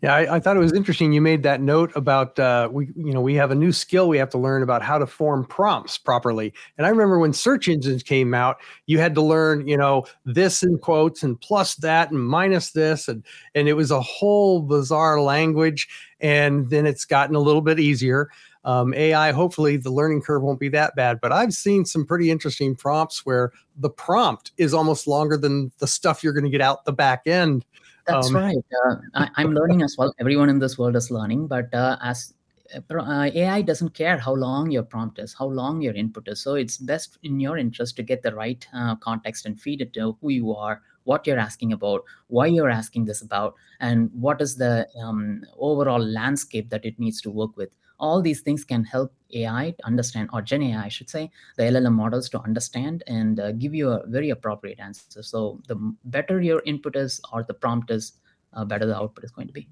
Yeah, 0.00 0.14
I, 0.14 0.36
I, 0.36 0.40
thought 0.40 0.56
it 0.56 0.60
was 0.60 0.72
interesting. 0.72 1.12
You 1.12 1.20
made 1.20 1.42
that 1.42 1.60
note 1.60 1.90
about 1.96 2.38
uh, 2.38 2.68
we, 2.70 2.86
you 2.94 3.12
know, 3.12 3.20
we 3.20 3.34
have 3.34 3.50
a 3.50 3.54
new 3.56 3.72
skill 3.72 4.08
we 4.08 4.16
have 4.18 4.30
to 4.30 4.38
learn 4.38 4.62
about 4.62 4.80
how 4.80 4.96
to 4.96 5.08
form 5.08 5.44
prompts 5.44 5.98
properly. 5.98 6.54
And 6.76 6.86
I 6.86 6.90
remember 6.90 7.18
when 7.18 7.32
search 7.32 7.66
engines 7.66 8.04
came 8.04 8.32
out, 8.32 8.58
you 8.86 9.00
had 9.00 9.12
to 9.16 9.22
learn, 9.22 9.66
you 9.66 9.76
know, 9.76 10.04
this 10.24 10.62
in 10.62 10.78
quotes 10.78 11.24
and 11.24 11.40
plus 11.40 11.74
that 11.76 12.12
and 12.12 12.24
minus 12.24 12.70
this, 12.70 13.08
and 13.08 13.24
and 13.56 13.66
it 13.68 13.72
was 13.72 13.90
a 13.90 14.00
whole 14.00 14.62
bizarre 14.62 15.20
language. 15.20 15.88
And 16.20 16.70
then 16.70 16.86
it's 16.86 17.04
gotten 17.04 17.34
a 17.34 17.40
little 17.40 17.62
bit 17.62 17.80
easier. 17.80 18.28
um, 18.64 18.92
AI, 18.94 19.32
hopefully 19.32 19.76
the 19.76 19.90
learning 19.90 20.20
curve 20.22 20.42
won't 20.42 20.60
be 20.60 20.68
that 20.68 20.94
bad. 20.94 21.20
But 21.20 21.32
I've 21.32 21.54
seen 21.54 21.84
some 21.84 22.04
pretty 22.04 22.30
interesting 22.30 22.76
prompts 22.76 23.24
where 23.24 23.52
the 23.76 23.90
prompt 23.90 24.52
is 24.58 24.74
almost 24.74 25.06
longer 25.06 25.36
than 25.36 25.72
the 25.78 25.86
stuff 25.86 26.22
you're 26.22 26.32
going 26.32 26.44
to 26.44 26.50
get 26.50 26.60
out 26.60 26.84
the 26.84 26.92
back 26.92 27.22
end. 27.26 27.64
That's 28.08 28.28
um, 28.28 28.36
right. 28.36 28.64
Uh, 28.86 28.96
I, 29.14 29.42
am 29.42 29.52
learning 29.52 29.82
as 29.82 29.96
well. 29.98 30.14
Everyone 30.18 30.48
in 30.48 30.58
this 30.58 30.78
world 30.78 30.96
is 30.96 31.10
learning, 31.10 31.46
but 31.46 31.72
uh, 31.74 31.98
as 32.02 32.32
uh, 32.74 33.30
AI 33.34 33.62
doesn't 33.62 33.94
care 33.94 34.18
how 34.18 34.34
long 34.34 34.70
your 34.70 34.82
prompt 34.82 35.18
is, 35.18 35.34
how 35.34 35.46
long 35.46 35.80
your 35.80 35.94
input 35.94 36.28
is. 36.28 36.40
So 36.40 36.54
it's 36.54 36.78
best 36.78 37.18
in 37.22 37.40
your 37.40 37.58
interest 37.58 37.96
to 37.96 38.02
get 38.02 38.22
the 38.22 38.34
right 38.34 38.66
uh, 38.74 38.96
context 38.96 39.46
and 39.46 39.60
feed 39.60 39.80
it 39.80 39.92
to 39.94 40.16
who 40.20 40.30
you 40.30 40.54
are, 40.54 40.82
what 41.04 41.26
you're 41.26 41.38
asking 41.38 41.72
about, 41.72 42.04
why 42.28 42.46
you're 42.46 42.70
asking 42.70 43.04
this 43.04 43.22
about, 43.22 43.54
and 43.80 44.10
what 44.12 44.40
is 44.40 44.56
the 44.56 44.88
um, 45.00 45.42
overall 45.58 46.02
landscape 46.02 46.68
that 46.70 46.84
it 46.84 46.98
needs 46.98 47.20
to 47.22 47.30
work 47.30 47.56
with. 47.56 47.70
All 47.98 48.22
these 48.22 48.40
things 48.40 48.64
can 48.64 48.84
help 48.84 49.12
AI 49.32 49.74
understand, 49.84 50.30
or 50.32 50.42
Gen 50.42 50.62
AI, 50.62 50.84
I 50.84 50.88
should 50.88 51.10
say, 51.10 51.30
the 51.56 51.64
LLM 51.64 51.92
models 51.92 52.28
to 52.30 52.40
understand 52.40 53.02
and 53.06 53.40
uh, 53.40 53.52
give 53.52 53.74
you 53.74 53.90
a 53.90 54.06
very 54.06 54.30
appropriate 54.30 54.80
answer. 54.80 55.22
So 55.22 55.60
the 55.66 55.76
better 56.04 56.40
your 56.40 56.62
input 56.64 56.96
is 56.96 57.20
or 57.32 57.42
the 57.42 57.54
prompt 57.54 57.90
is, 57.90 58.12
uh, 58.52 58.64
better 58.64 58.86
the 58.86 58.96
output 58.96 59.24
is 59.24 59.30
going 59.30 59.48
to 59.48 59.52
be. 59.52 59.68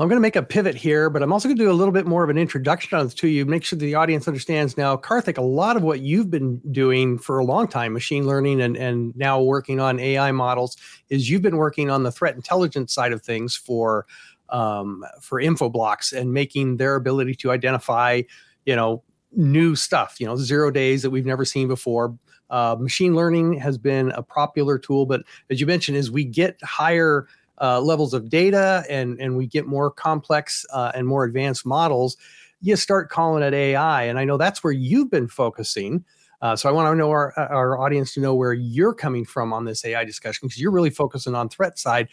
I'm 0.00 0.06
going 0.06 0.16
to 0.16 0.20
make 0.20 0.36
a 0.36 0.44
pivot 0.44 0.76
here, 0.76 1.10
but 1.10 1.24
I'm 1.24 1.32
also 1.32 1.48
going 1.48 1.58
to 1.58 1.64
do 1.64 1.70
a 1.70 1.72
little 1.72 1.92
bit 1.92 2.06
more 2.06 2.22
of 2.22 2.30
an 2.30 2.38
introduction 2.38 3.08
to 3.08 3.28
you, 3.28 3.44
make 3.44 3.64
sure 3.64 3.76
the 3.76 3.96
audience 3.96 4.28
understands 4.28 4.76
now, 4.76 4.96
Karthik, 4.96 5.38
a 5.38 5.42
lot 5.42 5.76
of 5.76 5.82
what 5.82 5.98
you've 5.98 6.30
been 6.30 6.60
doing 6.70 7.18
for 7.18 7.38
a 7.38 7.44
long 7.44 7.66
time, 7.66 7.94
machine 7.94 8.24
learning 8.24 8.60
and, 8.60 8.76
and 8.76 9.16
now 9.16 9.42
working 9.42 9.80
on 9.80 9.98
AI 9.98 10.30
models, 10.30 10.76
is 11.08 11.28
you've 11.28 11.42
been 11.42 11.56
working 11.56 11.90
on 11.90 12.04
the 12.04 12.12
threat 12.12 12.36
intelligence 12.36 12.94
side 12.94 13.12
of 13.12 13.22
things 13.22 13.56
for 13.56 14.06
um, 14.50 15.04
for 15.20 15.40
Infoblox 15.40 16.12
and 16.12 16.32
making 16.32 16.76
their 16.76 16.94
ability 16.94 17.34
to 17.36 17.50
identify, 17.50 18.22
you 18.64 18.76
know, 18.76 19.02
new 19.32 19.76
stuff, 19.76 20.16
you 20.20 20.26
know, 20.26 20.36
zero 20.36 20.70
days 20.70 21.02
that 21.02 21.10
we've 21.10 21.26
never 21.26 21.44
seen 21.44 21.68
before. 21.68 22.16
Uh, 22.50 22.76
machine 22.78 23.14
learning 23.14 23.54
has 23.54 23.76
been 23.76 24.10
a 24.12 24.22
popular 24.22 24.78
tool, 24.78 25.04
but 25.04 25.22
as 25.50 25.60
you 25.60 25.66
mentioned, 25.66 25.96
as 25.96 26.10
we 26.10 26.24
get 26.24 26.56
higher 26.62 27.26
uh, 27.60 27.80
levels 27.80 28.14
of 28.14 28.28
data 28.28 28.84
and 28.88 29.20
and 29.20 29.36
we 29.36 29.46
get 29.46 29.66
more 29.66 29.90
complex 29.90 30.64
uh, 30.72 30.92
and 30.94 31.06
more 31.06 31.24
advanced 31.24 31.66
models, 31.66 32.16
you 32.60 32.76
start 32.76 33.10
calling 33.10 33.42
it 33.42 33.52
AI. 33.52 34.04
And 34.04 34.18
I 34.18 34.24
know 34.24 34.36
that's 34.36 34.62
where 34.64 34.72
you've 34.72 35.10
been 35.10 35.28
focusing. 35.28 36.04
Uh, 36.40 36.54
so 36.54 36.68
I 36.68 36.72
want 36.72 36.90
to 36.92 36.96
know 36.96 37.10
our 37.10 37.36
our 37.38 37.78
audience 37.78 38.14
to 38.14 38.20
know 38.20 38.34
where 38.34 38.52
you're 38.52 38.94
coming 38.94 39.24
from 39.24 39.52
on 39.52 39.64
this 39.64 39.84
AI 39.84 40.04
discussion 40.04 40.46
because 40.46 40.60
you're 40.60 40.70
really 40.70 40.90
focusing 40.90 41.34
on 41.34 41.48
threat 41.48 41.78
side. 41.78 42.08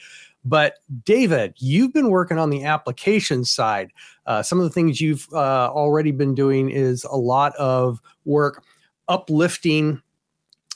But 0.45 0.77
David, 1.03 1.55
you've 1.57 1.91
been 1.91 2.09
working 2.09 2.37
on 2.37 2.51
the 2.51 2.63
application 2.63 3.43
side. 3.43 3.91
Uh, 4.25 4.43
some 4.43 4.59
of 4.59 4.63
the 4.63 4.69
things 4.69 5.01
you've 5.01 5.27
uh, 5.33 5.71
already 5.71 6.11
been 6.11 6.35
doing 6.35 6.69
is 6.69 7.03
a 7.03 7.17
lot 7.17 7.55
of 7.55 7.99
work 8.25 8.63
uplifting 9.07 10.01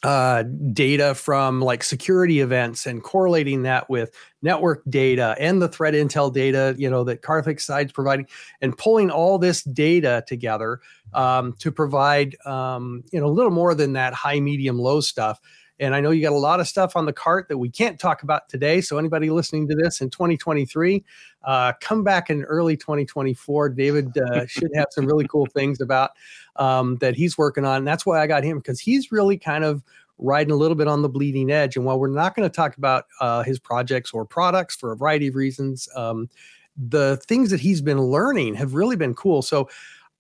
uh, 0.04 0.44
data 0.72 1.14
from 1.14 1.62
like 1.62 1.84
security 1.84 2.40
events 2.40 2.86
and 2.86 3.04
correlating 3.04 3.64
that 3.64 3.90
with 3.90 4.16
network 4.42 4.82
data 4.90 5.36
and 5.40 5.62
the 5.62 5.68
threat 5.68 5.94
intel 5.94 6.34
data, 6.34 6.74
you 6.78 6.90
know, 6.90 7.04
that 7.04 7.22
Karthik 7.22 7.60
side's 7.60 7.92
providing, 7.92 8.26
and 8.62 8.78
pulling 8.78 9.12
all 9.12 9.38
this 9.38 9.62
data 9.64 10.24
together 10.26 10.80
um, 11.14 11.54
to 11.60 11.72
provide, 11.72 12.38
um, 12.46 13.04
you 13.12 13.20
know, 13.20 13.26
a 13.26 13.28
little 13.28 13.52
more 13.52 13.76
than 13.76 13.94
that 13.94 14.14
high, 14.14 14.40
medium, 14.40 14.80
low 14.80 15.02
stuff. 15.02 15.40
And 15.80 15.96
I 15.96 16.02
know 16.02 16.12
you 16.12 16.22
got 16.22 16.34
a 16.34 16.38
lot 16.38 16.60
of 16.60 16.68
stuff 16.68 16.96
on 16.96 17.06
the 17.06 17.14
cart 17.14 17.48
that 17.48 17.58
we 17.58 17.70
can't 17.70 18.00
talk 18.00 18.24
about 18.24 18.50
today. 18.50 18.82
So 18.82 18.98
anybody 18.98 19.30
listening 19.30 19.68
to 19.70 19.76
this 19.76 20.02
in 20.02 20.10
2023, 20.10 21.04
uh, 21.46 21.74
come 21.80 22.04
back 22.04 22.30
in 22.30 22.44
early 22.44 22.76
2024. 22.76 23.70
David 23.70 24.18
uh, 24.18 24.46
should 24.46 24.72
have 24.76 24.88
some 24.92 25.06
really 25.06 25.28
cool 25.28 25.46
things 25.46 25.80
about 25.80 26.12
um, 26.58 26.98
that 26.98 27.16
he's 27.16 27.38
working 27.38 27.66
on. 27.66 27.78
And 27.78 27.88
that's 27.88 28.06
why 28.06 28.22
I 28.22 28.28
got 28.28 28.44
him 28.44 28.58
because 28.58 28.80
he's 28.80 29.12
really 29.12 29.38
kind 29.38 29.64
of 29.64 29.82
riding 30.18 30.52
a 30.52 30.56
little 30.56 30.76
bit 30.76 30.88
on 30.88 31.02
the 31.02 31.10
bleeding 31.10 31.50
edge. 31.50 31.78
And 31.78 31.86
while 31.86 31.98
we're 31.98 32.10
not 32.10 32.36
going 32.36 32.48
to 32.48 32.54
talk 32.54 32.78
about 32.78 33.06
uh, 33.22 33.44
his 33.44 33.58
projects 33.58 34.12
or 34.12 34.26
products 34.26 34.76
for 34.76 34.92
a 34.92 34.98
variety 34.98 35.28
of 35.28 35.36
reasons, 35.36 35.88
um, 35.96 36.30
the 36.76 37.18
things 37.28 37.50
that 37.52 37.60
he's 37.60 37.82
been 37.82 38.02
learning 38.02 38.56
have 38.56 38.74
really 38.74 38.96
been 38.96 39.14
cool. 39.14 39.42
So 39.42 39.70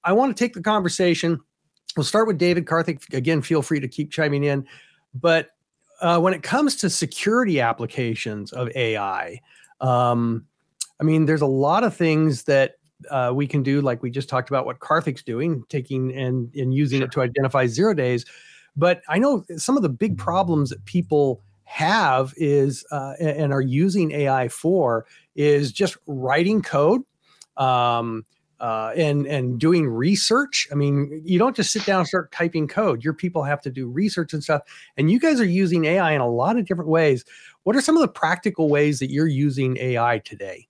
I 0.03 0.13
want 0.13 0.35
to 0.35 0.41
take 0.41 0.53
the 0.53 0.61
conversation. 0.61 1.39
We'll 1.97 2.05
start 2.05 2.27
with 2.27 2.37
David 2.37 2.65
Karthik. 2.65 3.13
Again, 3.13 3.41
feel 3.41 3.61
free 3.61 3.79
to 3.79 3.87
keep 3.87 4.11
chiming 4.11 4.43
in. 4.43 4.65
But 5.13 5.49
uh, 6.01 6.19
when 6.19 6.33
it 6.33 6.43
comes 6.43 6.75
to 6.77 6.89
security 6.89 7.59
applications 7.59 8.53
of 8.53 8.69
AI, 8.75 9.41
um, 9.81 10.45
I 10.99 11.03
mean, 11.03 11.25
there's 11.25 11.41
a 11.41 11.47
lot 11.47 11.83
of 11.83 11.95
things 11.95 12.43
that 12.43 12.75
uh, 13.09 13.31
we 13.33 13.47
can 13.47 13.63
do, 13.63 13.81
like 13.81 14.03
we 14.03 14.11
just 14.11 14.29
talked 14.29 14.49
about 14.49 14.65
what 14.65 14.79
Karthik's 14.79 15.23
doing, 15.23 15.63
taking 15.69 16.13
and, 16.13 16.53
and 16.55 16.73
using 16.73 16.99
sure. 16.99 17.05
it 17.05 17.11
to 17.13 17.21
identify 17.21 17.65
zero 17.67 17.93
days. 17.93 18.25
But 18.75 19.01
I 19.07 19.19
know 19.19 19.45
some 19.57 19.77
of 19.77 19.83
the 19.83 19.89
big 19.89 20.17
problems 20.17 20.69
that 20.69 20.83
people 20.85 21.41
have 21.63 22.33
is 22.37 22.85
uh, 22.91 23.13
and 23.19 23.53
are 23.53 23.61
using 23.61 24.11
AI 24.11 24.47
for 24.47 25.05
is 25.35 25.71
just 25.71 25.97
writing 26.07 26.61
code. 26.61 27.01
Um, 27.57 28.25
uh, 28.59 28.91
and 28.95 29.25
and 29.25 29.59
doing 29.59 29.87
research. 29.87 30.67
I 30.71 30.75
mean, 30.75 31.21
you 31.23 31.39
don't 31.39 31.55
just 31.55 31.71
sit 31.71 31.85
down 31.85 31.99
and 31.99 32.07
start 32.07 32.31
typing 32.31 32.67
code. 32.67 33.03
Your 33.03 33.13
people 33.13 33.43
have 33.43 33.61
to 33.61 33.71
do 33.71 33.87
research 33.87 34.33
and 34.33 34.43
stuff. 34.43 34.61
And 34.97 35.09
you 35.09 35.19
guys 35.19 35.39
are 35.39 35.45
using 35.45 35.85
AI 35.85 36.11
in 36.11 36.21
a 36.21 36.29
lot 36.29 36.57
of 36.57 36.65
different 36.65 36.89
ways. 36.89 37.23
What 37.63 37.75
are 37.75 37.81
some 37.81 37.95
of 37.95 38.01
the 38.01 38.07
practical 38.07 38.69
ways 38.69 38.99
that 38.99 39.09
you're 39.09 39.27
using 39.27 39.77
AI 39.77 40.19
today? 40.19 40.67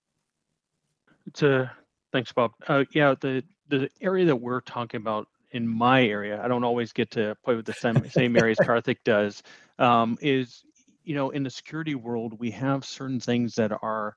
It's 1.27 1.43
a 1.43 1.71
thanks, 2.11 2.31
Bob. 2.31 2.51
Uh, 2.67 2.85
yeah, 2.91 3.15
the 3.19 3.43
the 3.69 3.89
area 4.01 4.25
that 4.25 4.35
we're 4.35 4.61
talking 4.61 4.99
about 4.99 5.27
in 5.51 5.67
my 5.67 6.03
area, 6.05 6.41
I 6.43 6.47
don't 6.47 6.63
always 6.63 6.91
get 6.91 7.09
to 7.11 7.35
play 7.43 7.55
with 7.55 7.65
the 7.65 7.73
same 7.73 8.07
same 8.09 8.35
areas 8.37 8.57
Karthik 8.61 8.97
does. 9.03 9.43
Um, 9.77 10.17
is 10.21 10.63
you 11.03 11.15
know, 11.15 11.31
in 11.31 11.41
the 11.41 11.49
security 11.49 11.95
world, 11.95 12.39
we 12.39 12.51
have 12.51 12.85
certain 12.85 13.19
things 13.19 13.55
that 13.55 13.71
are 13.81 14.15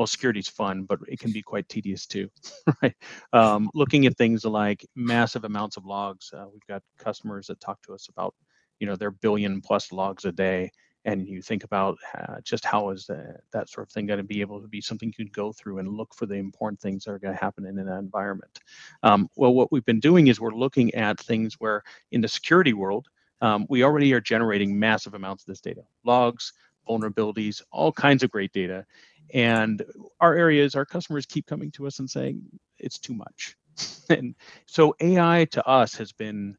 well, 0.00 0.06
security's 0.06 0.48
fun, 0.48 0.84
but 0.84 0.98
it 1.08 1.18
can 1.18 1.30
be 1.30 1.42
quite 1.42 1.68
tedious 1.68 2.06
too, 2.06 2.30
right? 2.82 2.96
Um, 3.34 3.68
looking 3.74 4.06
at 4.06 4.16
things 4.16 4.46
like 4.46 4.86
massive 4.96 5.44
amounts 5.44 5.76
of 5.76 5.84
logs. 5.84 6.32
Uh, 6.32 6.46
we've 6.50 6.66
got 6.66 6.82
customers 6.96 7.48
that 7.48 7.60
talk 7.60 7.82
to 7.82 7.92
us 7.92 8.08
about, 8.08 8.34
you 8.78 8.86
know, 8.86 8.96
their 8.96 9.10
billion 9.10 9.60
plus 9.60 9.92
logs 9.92 10.24
a 10.24 10.32
day, 10.32 10.72
and 11.04 11.28
you 11.28 11.42
think 11.42 11.64
about 11.64 11.98
uh, 12.18 12.36
just 12.42 12.64
how 12.64 12.88
is 12.88 13.04
that, 13.08 13.42
that 13.52 13.68
sort 13.68 13.86
of 13.86 13.92
thing 13.92 14.06
going 14.06 14.16
to 14.16 14.24
be 14.24 14.40
able 14.40 14.62
to 14.62 14.68
be 14.68 14.80
something 14.80 15.12
you 15.18 15.26
can 15.26 15.32
go 15.34 15.52
through 15.52 15.80
and 15.80 15.88
look 15.88 16.14
for 16.14 16.24
the 16.24 16.36
important 16.36 16.80
things 16.80 17.04
that 17.04 17.10
are 17.10 17.18
going 17.18 17.34
to 17.34 17.44
happen 17.44 17.66
in 17.66 17.78
an 17.78 17.88
environment. 17.88 18.58
Um, 19.02 19.28
well, 19.36 19.52
what 19.52 19.70
we've 19.70 19.84
been 19.84 20.00
doing 20.00 20.28
is 20.28 20.40
we're 20.40 20.54
looking 20.54 20.94
at 20.94 21.20
things 21.20 21.56
where 21.58 21.82
in 22.10 22.22
the 22.22 22.28
security 22.28 22.72
world, 22.72 23.06
um, 23.42 23.66
we 23.68 23.84
already 23.84 24.14
are 24.14 24.20
generating 24.22 24.78
massive 24.78 25.12
amounts 25.12 25.42
of 25.42 25.48
this 25.48 25.60
data, 25.60 25.82
logs, 26.06 26.54
vulnerabilities, 26.88 27.62
all 27.70 27.92
kinds 27.92 28.22
of 28.22 28.30
great 28.30 28.52
data. 28.52 28.86
And 29.32 29.84
our 30.20 30.34
areas, 30.34 30.74
our 30.74 30.84
customers 30.84 31.26
keep 31.26 31.46
coming 31.46 31.70
to 31.72 31.86
us 31.86 31.98
and 31.98 32.08
saying 32.08 32.42
it's 32.78 32.98
too 32.98 33.14
much. 33.14 33.56
and 34.10 34.34
so 34.66 34.94
AI 35.00 35.46
to 35.52 35.66
us 35.66 35.94
has 35.94 36.12
been 36.12 36.56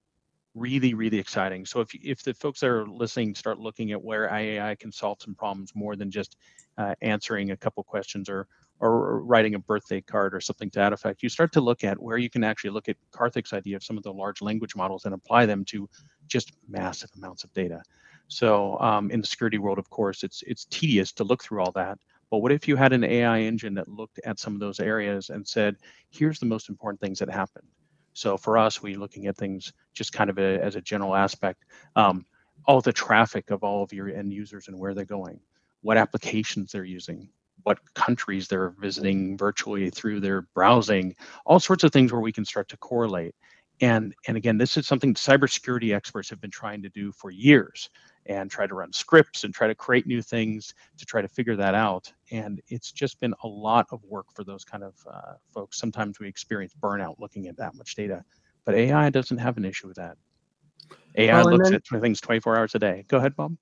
really, 0.53 0.93
really 0.93 1.17
exciting. 1.17 1.65
So 1.65 1.81
if 1.81 1.93
if 1.93 2.23
the 2.23 2.33
folks 2.33 2.59
that 2.59 2.69
are 2.69 2.87
listening 2.87 3.35
start 3.35 3.59
looking 3.59 3.91
at 3.91 4.01
where 4.01 4.33
AI 4.33 4.75
can 4.75 4.91
solve 4.91 5.17
some 5.21 5.35
problems 5.35 5.71
more 5.75 5.95
than 5.95 6.11
just 6.11 6.37
uh, 6.77 6.95
answering 7.01 7.51
a 7.51 7.57
couple 7.57 7.83
questions 7.83 8.29
or 8.29 8.47
or 8.81 9.21
writing 9.21 9.53
a 9.53 9.59
birthday 9.59 10.01
card 10.01 10.33
or 10.33 10.41
something 10.41 10.69
to 10.71 10.79
that 10.79 10.91
effect, 10.91 11.21
you 11.21 11.29
start 11.29 11.51
to 11.53 11.61
look 11.61 11.83
at 11.83 12.01
where 12.01 12.17
you 12.17 12.31
can 12.31 12.43
actually 12.43 12.71
look 12.71 12.89
at 12.89 12.97
Karthik's 13.11 13.53
idea 13.53 13.75
of 13.75 13.83
some 13.83 13.95
of 13.95 14.01
the 14.01 14.11
large 14.11 14.41
language 14.41 14.75
models 14.75 15.05
and 15.05 15.13
apply 15.13 15.45
them 15.45 15.63
to 15.65 15.87
just 16.27 16.51
massive 16.67 17.11
amounts 17.15 17.43
of 17.43 17.53
data. 17.53 17.83
So 18.27 18.79
um, 18.79 19.11
in 19.11 19.21
the 19.21 19.27
security 19.27 19.59
world, 19.59 19.77
of 19.77 19.89
course, 19.89 20.23
it's 20.23 20.43
it's 20.47 20.65
tedious 20.65 21.11
to 21.13 21.23
look 21.23 21.43
through 21.43 21.61
all 21.61 21.71
that. 21.73 21.99
But 22.31 22.37
what 22.37 22.53
if 22.53 22.65
you 22.67 22.77
had 22.77 22.93
an 22.93 23.03
AI 23.03 23.41
engine 23.41 23.73
that 23.75 23.89
looked 23.89 24.19
at 24.25 24.39
some 24.39 24.53
of 24.53 24.61
those 24.61 24.79
areas 24.79 25.29
and 25.29 25.45
said, 25.45 25.75
here's 26.09 26.39
the 26.39 26.45
most 26.45 26.69
important 26.69 27.01
things 27.01 27.19
that 27.19 27.29
happened. 27.29 27.67
So 28.13 28.37
for 28.37 28.57
us, 28.57 28.81
we're 28.81 28.97
looking 28.97 29.27
at 29.27 29.37
things 29.37 29.73
just 29.93 30.13
kind 30.13 30.29
of 30.29 30.39
a, 30.39 30.63
as 30.63 30.77
a 30.77 30.81
general 30.81 31.13
aspect. 31.13 31.65
Um, 31.97 32.25
all 32.65 32.79
the 32.79 32.93
traffic 32.93 33.51
of 33.51 33.63
all 33.63 33.83
of 33.83 33.91
your 33.91 34.09
end 34.09 34.31
users 34.31 34.69
and 34.69 34.79
where 34.79 34.93
they're 34.93 35.03
going, 35.03 35.39
what 35.81 35.97
applications 35.97 36.71
they're 36.71 36.85
using, 36.85 37.29
what 37.63 37.79
countries 37.95 38.47
they're 38.47 38.75
visiting 38.79 39.37
virtually 39.37 39.89
through 39.89 40.21
their 40.21 40.43
browsing, 40.53 41.15
all 41.45 41.59
sorts 41.59 41.83
of 41.83 41.91
things 41.91 42.13
where 42.13 42.21
we 42.21 42.31
can 42.31 42.45
start 42.45 42.69
to 42.69 42.77
correlate. 42.77 43.35
And, 43.81 44.13
and 44.27 44.37
again, 44.37 44.57
this 44.57 44.77
is 44.77 44.87
something 44.87 45.15
cybersecurity 45.15 45.93
experts 45.93 46.29
have 46.29 46.39
been 46.39 46.51
trying 46.51 46.83
to 46.83 46.89
do 46.89 47.11
for 47.11 47.31
years 47.31 47.89
and 48.27 48.51
try 48.51 48.67
to 48.67 48.73
run 48.73 48.93
scripts 48.93 49.43
and 49.43 49.53
try 49.53 49.67
to 49.67 49.75
create 49.75 50.05
new 50.05 50.21
things 50.21 50.73
to 50.97 51.05
try 51.05 51.21
to 51.21 51.27
figure 51.27 51.55
that 51.55 51.75
out. 51.75 52.11
And 52.31 52.61
it's 52.67 52.91
just 52.91 53.19
been 53.19 53.33
a 53.43 53.47
lot 53.47 53.87
of 53.91 54.03
work 54.03 54.27
for 54.33 54.43
those 54.43 54.63
kind 54.63 54.83
of 54.83 54.93
uh, 55.11 55.33
folks. 55.53 55.79
Sometimes 55.79 56.19
we 56.19 56.27
experience 56.27 56.73
burnout 56.79 57.15
looking 57.19 57.47
at 57.47 57.57
that 57.57 57.75
much 57.75 57.95
data, 57.95 58.23
but 58.65 58.75
AI 58.75 59.09
doesn't 59.09 59.37
have 59.37 59.57
an 59.57 59.65
issue 59.65 59.87
with 59.87 59.97
that. 59.97 60.17
AI 61.15 61.43
well, 61.43 61.51
looks 61.51 61.69
then, 61.69 61.81
at 61.93 62.01
things 62.01 62.21
24 62.21 62.57
hours 62.57 62.75
a 62.75 62.79
day. 62.79 63.05
Go 63.07 63.17
ahead, 63.17 63.35
Bob. 63.35 63.55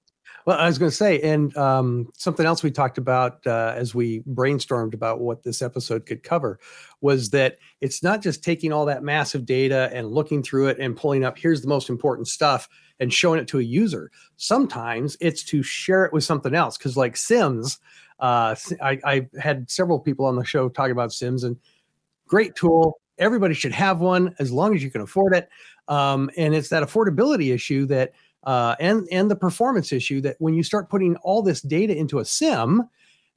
Well, 0.45 0.57
I 0.57 0.67
was 0.67 0.77
going 0.77 0.89
to 0.89 0.95
say, 0.95 1.19
and 1.21 1.55
um, 1.57 2.09
something 2.17 2.45
else 2.45 2.63
we 2.63 2.71
talked 2.71 2.97
about 2.97 3.45
uh, 3.45 3.73
as 3.75 3.93
we 3.93 4.21
brainstormed 4.21 4.93
about 4.93 5.19
what 5.19 5.43
this 5.43 5.61
episode 5.61 6.05
could 6.05 6.23
cover 6.23 6.59
was 7.01 7.29
that 7.31 7.57
it's 7.81 8.01
not 8.01 8.21
just 8.21 8.43
taking 8.43 8.71
all 8.73 8.85
that 8.85 9.03
massive 9.03 9.45
data 9.45 9.89
and 9.93 10.07
looking 10.07 10.41
through 10.41 10.67
it 10.67 10.79
and 10.79 10.97
pulling 10.97 11.23
up, 11.23 11.37
here's 11.37 11.61
the 11.61 11.67
most 11.67 11.89
important 11.89 12.27
stuff 12.27 12.67
and 12.99 13.13
showing 13.13 13.39
it 13.39 13.47
to 13.49 13.59
a 13.59 13.63
user. 13.63 14.11
Sometimes 14.37 15.17
it's 15.21 15.43
to 15.43 15.61
share 15.61 16.05
it 16.05 16.13
with 16.13 16.23
something 16.23 16.55
else. 16.55 16.77
Because, 16.77 16.97
like 16.97 17.15
SIEMs, 17.15 17.77
uh, 18.19 18.55
I, 18.81 18.99
I 19.05 19.27
had 19.39 19.69
several 19.69 19.99
people 19.99 20.25
on 20.25 20.35
the 20.35 20.43
show 20.43 20.69
talking 20.69 20.91
about 20.91 21.11
SIEMs 21.11 21.43
and 21.43 21.57
great 22.27 22.55
tool. 22.55 22.99
Everybody 23.17 23.53
should 23.53 23.73
have 23.73 23.99
one 23.99 24.33
as 24.39 24.51
long 24.51 24.73
as 24.73 24.83
you 24.83 24.89
can 24.89 25.01
afford 25.01 25.35
it. 25.35 25.49
Um, 25.87 26.29
and 26.37 26.53
it's 26.53 26.69
that 26.69 26.83
affordability 26.83 27.53
issue 27.53 27.85
that 27.87 28.13
uh, 28.43 28.75
and 28.79 29.07
and 29.11 29.29
the 29.29 29.35
performance 29.35 29.91
issue 29.91 30.21
that 30.21 30.35
when 30.39 30.53
you 30.53 30.63
start 30.63 30.89
putting 30.89 31.15
all 31.17 31.41
this 31.41 31.61
data 31.61 31.95
into 31.95 32.19
a 32.19 32.25
SIEM, 32.25 32.83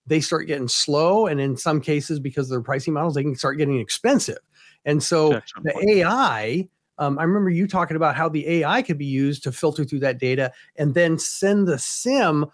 they 0.06 0.21
start 0.21 0.47
getting 0.47 0.68
slow, 0.68 1.26
and 1.26 1.40
in 1.40 1.56
some 1.56 1.80
cases, 1.80 2.21
because 2.21 2.47
of 2.47 2.50
their 2.50 2.62
pricing 2.62 2.94
models, 2.94 3.14
they 3.14 3.23
can 3.23 3.37
start 3.37 3.59
getting 3.59 3.78
expensive. 3.78 4.38
And 4.85 5.02
so 5.02 5.40
the 5.62 6.00
AI, 6.00 6.68
um, 6.99 7.18
I 7.18 7.23
remember 7.25 7.50
you 7.50 7.66
talking 7.66 7.97
about 7.97 8.16
how 8.16 8.28
the 8.28 8.49
AI 8.49 8.82
could 8.82 8.99
be 8.99 9.06
used 9.06 9.44
to 9.44 9.52
filter 9.52 9.85
through 9.85 10.00
that 10.00 10.18
data 10.18 10.52
and 10.76 10.94
then 10.94 11.18
send 11.18 11.68
the 11.68 11.78
SIEM 11.78 12.47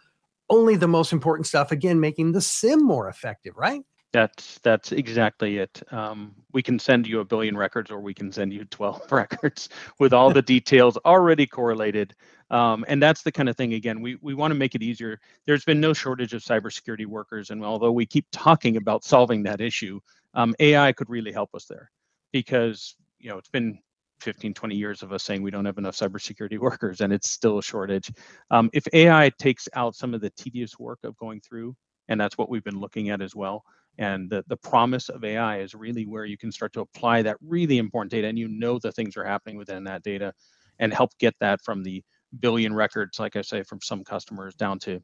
only 0.51 0.77
the 0.77 0.89
most 0.89 1.13
important 1.13 1.47
stuff. 1.47 1.73
Again, 1.73 2.01
making 2.01 2.33
the 2.33 2.41
SIEM 2.41 2.83
more 2.83 3.09
effective, 3.09 3.57
right? 3.57 3.83
That's 4.13 4.59
that's 4.61 4.93
exactly 4.93 5.59
it. 5.59 5.83
Um, 5.93 6.35
we 6.53 6.63
can 6.63 6.79
send 6.79 7.07
you 7.07 7.21
a 7.21 7.25
billion 7.25 7.57
records, 7.57 7.91
or 7.91 8.01
we 8.01 8.15
can 8.15 8.33
send 8.33 8.55
you 8.55 8.65
12 8.65 9.03
records 9.13 9.69
with 9.99 10.15
all 10.15 10.31
the 10.31 10.41
details 10.41 10.97
already 11.05 11.47
correlated. 11.47 12.15
Um, 12.51 12.87
and 12.89 13.03
that's 13.03 13.23
the 13.23 13.31
kind 13.31 13.51
of 13.51 13.57
thing. 13.57 13.75
Again, 13.75 14.01
we 14.01 14.17
we 14.23 14.33
want 14.33 14.51
to 14.53 14.55
make 14.55 14.75
it 14.75 14.83
easier. 14.83 15.21
There's 15.47 15.65
been 15.65 15.81
no 15.81 15.93
shortage 15.93 16.33
of 16.33 16.43
cybersecurity 16.43 17.05
workers, 17.05 17.51
and 17.51 17.63
although 17.63 17.93
we 17.93 18.07
keep 18.07 18.25
talking 18.33 18.79
about 18.79 19.05
solving 19.05 19.43
that 19.43 19.61
issue, 19.61 20.01
um, 20.33 20.55
AI 20.59 20.93
could 20.93 21.11
really 21.11 21.33
help 21.33 21.55
us 21.55 21.67
there, 21.67 21.91
because 22.33 22.97
you 23.19 23.29
know 23.29 23.37
it's 23.37 23.51
been 23.51 23.79
15, 24.21 24.55
20 24.55 24.75
years 24.75 25.03
of 25.03 25.13
us 25.13 25.23
saying 25.23 25.43
we 25.43 25.51
don't 25.51 25.67
have 25.67 25.77
enough 25.77 25.97
cybersecurity 25.97 26.59
workers, 26.69 27.03
and 27.03 27.13
it's 27.13 27.31
still 27.31 27.59
a 27.59 27.63
shortage. 27.63 28.11
Um, 28.51 28.71
if 28.73 28.87
AI 28.95 29.31
takes 29.39 29.69
out 29.75 29.95
some 29.95 30.15
of 30.15 30.23
the 30.23 30.31
tedious 30.31 30.79
work 30.79 31.01
of 31.05 31.15
going 31.19 31.43
through, 31.43 31.77
and 32.09 32.19
that's 32.19 32.39
what 32.39 32.49
we've 32.49 32.65
been 32.65 32.81
looking 32.81 33.11
at 33.11 33.21
as 33.21 33.37
well 33.37 33.65
and 33.99 34.31
the, 34.31 34.45
the 34.47 34.57
promise 34.57 35.09
of 35.09 35.25
AI 35.25 35.59
is 35.61 35.75
really 35.75 36.07
where 36.07 36.25
you 36.25 36.39
can 36.39 36.53
start 36.53 36.73
to 36.73 36.81
apply 36.81 37.23
that 37.23 37.37
really 37.41 37.79
important 37.79 38.11
data 38.11 38.29
and 38.29 38.39
you 38.39 38.49
know 38.49 38.79
the 38.79 38.93
things 38.93 39.17
are 39.17 39.25
happening 39.25 39.57
within 39.57 39.85
that 39.85 40.03
data 40.03 40.33
and 40.79 40.95
help 40.95 41.11
get 41.19 41.35
that 41.41 41.61
from 41.63 41.83
the 41.83 42.03
billion 42.41 42.75
records, 42.75 43.19
like 43.19 43.37
I 43.37 43.43
say, 43.43 43.63
from 43.63 43.81
some 43.83 44.05
customers 44.05 44.55
down 44.55 44.79
to 44.81 45.01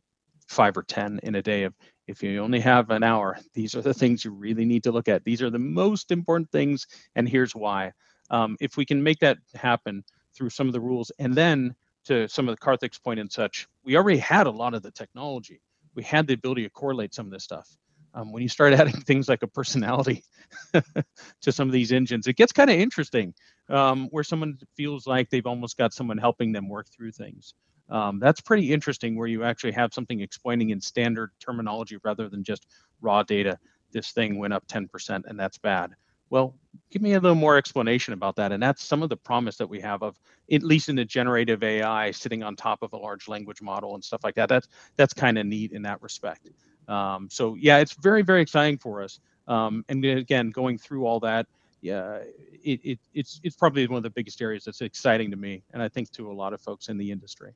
five 0.49 0.77
or 0.77 0.83
10 0.83 1.21
in 1.23 1.37
a 1.37 1.43
day 1.43 1.65
of 1.65 1.75
if 2.07 2.23
you 2.23 2.41
only 2.41 2.61
have 2.61 2.91
an 2.91 3.03
hour, 3.03 3.39
these 3.55 3.75
are 3.75 3.81
the 3.81 3.95
things 3.95 4.25
you 4.25 4.31
really 4.31 4.65
need 4.65 4.85
to 4.85 4.93
look 4.93 5.09
at. 5.09 5.25
These 5.25 5.41
are 5.43 5.51
the 5.51 5.59
most 5.59 6.11
important 6.11 6.51
things, 6.53 6.87
and 7.17 7.29
here's 7.29 7.55
why. 7.55 7.93
Um, 8.31 8.57
if 8.61 8.77
we 8.77 8.85
can 8.85 9.03
make 9.03 9.21
that 9.21 9.39
happen 9.55 10.05
through 10.35 10.51
some 10.51 10.67
of 10.67 10.75
the 10.75 10.81
rules, 10.81 11.11
and 11.19 11.35
then 11.35 11.75
to 12.05 12.29
some 12.29 12.47
of 12.47 12.55
the 12.55 12.61
Karthik's 12.61 12.99
point 12.99 13.21
and 13.21 13.33
such, 13.33 13.67
we 13.85 13.97
already 13.97 14.19
had 14.19 14.47
a 14.47 14.51
lot 14.51 14.75
of 14.75 14.83
the 14.83 14.91
technology. 14.91 15.63
We 15.95 16.03
had 16.03 16.27
the 16.27 16.35
ability 16.35 16.65
to 16.65 16.71
correlate 16.71 17.15
some 17.15 17.25
of 17.25 17.33
this 17.33 17.45
stuff 17.45 17.75
um, 18.15 18.33
when 18.33 18.43
you 18.43 18.49
start 18.49 18.73
adding 18.75 19.01
things 19.03 19.29
like 19.29 19.43
a 19.43 19.49
personality 19.49 20.25
to 21.43 21.53
some 21.53 21.69
of 21.69 21.73
these 21.73 21.93
engines, 21.93 22.27
it 22.27 22.37
gets 22.37 22.53
kind 22.53 22.71
of 22.71 22.77
interesting 22.79 23.35
um, 23.69 24.09
where 24.11 24.25
someone 24.25 24.59
feels 24.77 25.07
like 25.07 25.31
they've 25.31 25.47
almost 25.47 25.77
got 25.77 25.93
someone 25.93 26.19
helping 26.19 26.53
them 26.53 26.69
work 26.69 26.87
through 26.95 27.13
things. 27.13 27.55
Um, 27.91 28.19
that's 28.19 28.41
pretty 28.41 28.73
interesting 28.73 29.17
where 29.17 29.29
you 29.29 29.45
actually 29.45 29.73
have 29.73 29.93
something 29.93 30.21
explaining 30.21 30.71
in 30.71 30.81
standard 30.81 31.31
terminology 31.39 31.99
rather 32.03 32.29
than 32.29 32.43
just 32.43 32.67
raw 33.01 33.23
data. 33.23 33.59
This 33.93 34.11
thing 34.13 34.39
went 34.39 34.55
up 34.55 34.67
10% 34.67 35.25
and 35.27 35.39
that's 35.39 35.59
bad. 35.59 35.93
Well, 36.31 36.57
give 36.91 37.03
me 37.03 37.13
a 37.13 37.21
little 37.21 37.37
more 37.37 37.57
explanation 37.57 38.15
about 38.15 38.35
that. 38.37 38.51
And 38.51 38.63
that's 38.63 38.83
some 38.83 39.03
of 39.03 39.09
the 39.11 39.17
promise 39.17 39.57
that 39.59 39.69
we 39.69 39.81
have 39.81 40.03
of, 40.03 40.19
at 40.51 40.63
least 40.63 40.89
in 40.89 40.97
the 40.97 41.05
generative 41.05 41.63
AI, 41.63 42.11
sitting 42.11 42.43
on 42.43 42.57
top 42.57 42.83
of 42.83 42.93
a 42.93 42.97
large 42.97 43.29
language 43.29 43.61
model 43.63 43.95
and 43.95 44.03
stuff 44.03 44.25
like 44.25 44.35
that. 44.37 44.49
That's 44.49 44.67
that's 44.97 45.13
kind 45.15 45.39
of 45.39 45.47
neat 45.47 45.73
in 45.73 45.83
that 45.83 46.03
respect. 46.03 46.51
Um, 46.89 47.29
so 47.31 47.55
yeah, 47.55 47.79
it's 47.79 47.95
very 47.95 48.23
very 48.23 48.43
exciting 48.43 48.79
for 48.79 49.03
us. 49.03 49.21
Um, 49.47 49.85
and 49.89 50.05
again, 50.05 50.51
going 50.51 50.79
through 50.79 51.07
all 51.07 51.21
that, 51.21 51.47
yeah, 51.83 52.21
it, 52.63 52.81
it, 52.83 52.99
it's 53.13 53.41
it's 53.43 53.57
probably 53.57 53.87
one 53.87 53.99
of 53.99 54.03
the 54.03 54.11
biggest 54.11 54.41
areas 54.41 54.65
that's 54.65 54.81
exciting 54.81 55.31
to 55.31 55.37
me, 55.37 55.63
and 55.73 55.83
I 55.83 55.89
think 55.89 56.11
to 56.13 56.31
a 56.31 56.33
lot 56.33 56.53
of 56.53 56.61
folks 56.61 56.89
in 56.89 56.97
the 56.97 57.11
industry. 57.11 57.53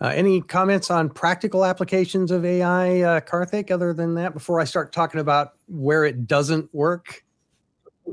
Uh, 0.00 0.08
any 0.08 0.42
comments 0.42 0.90
on 0.90 1.08
practical 1.08 1.64
applications 1.64 2.30
of 2.30 2.44
AI, 2.44 3.00
uh, 3.00 3.20
Karthik? 3.20 3.70
Other 3.70 3.94
than 3.94 4.14
that, 4.14 4.34
before 4.34 4.60
I 4.60 4.64
start 4.64 4.92
talking 4.92 5.20
about 5.20 5.52
where 5.68 6.04
it 6.04 6.26
doesn't 6.26 6.72
work. 6.74 7.24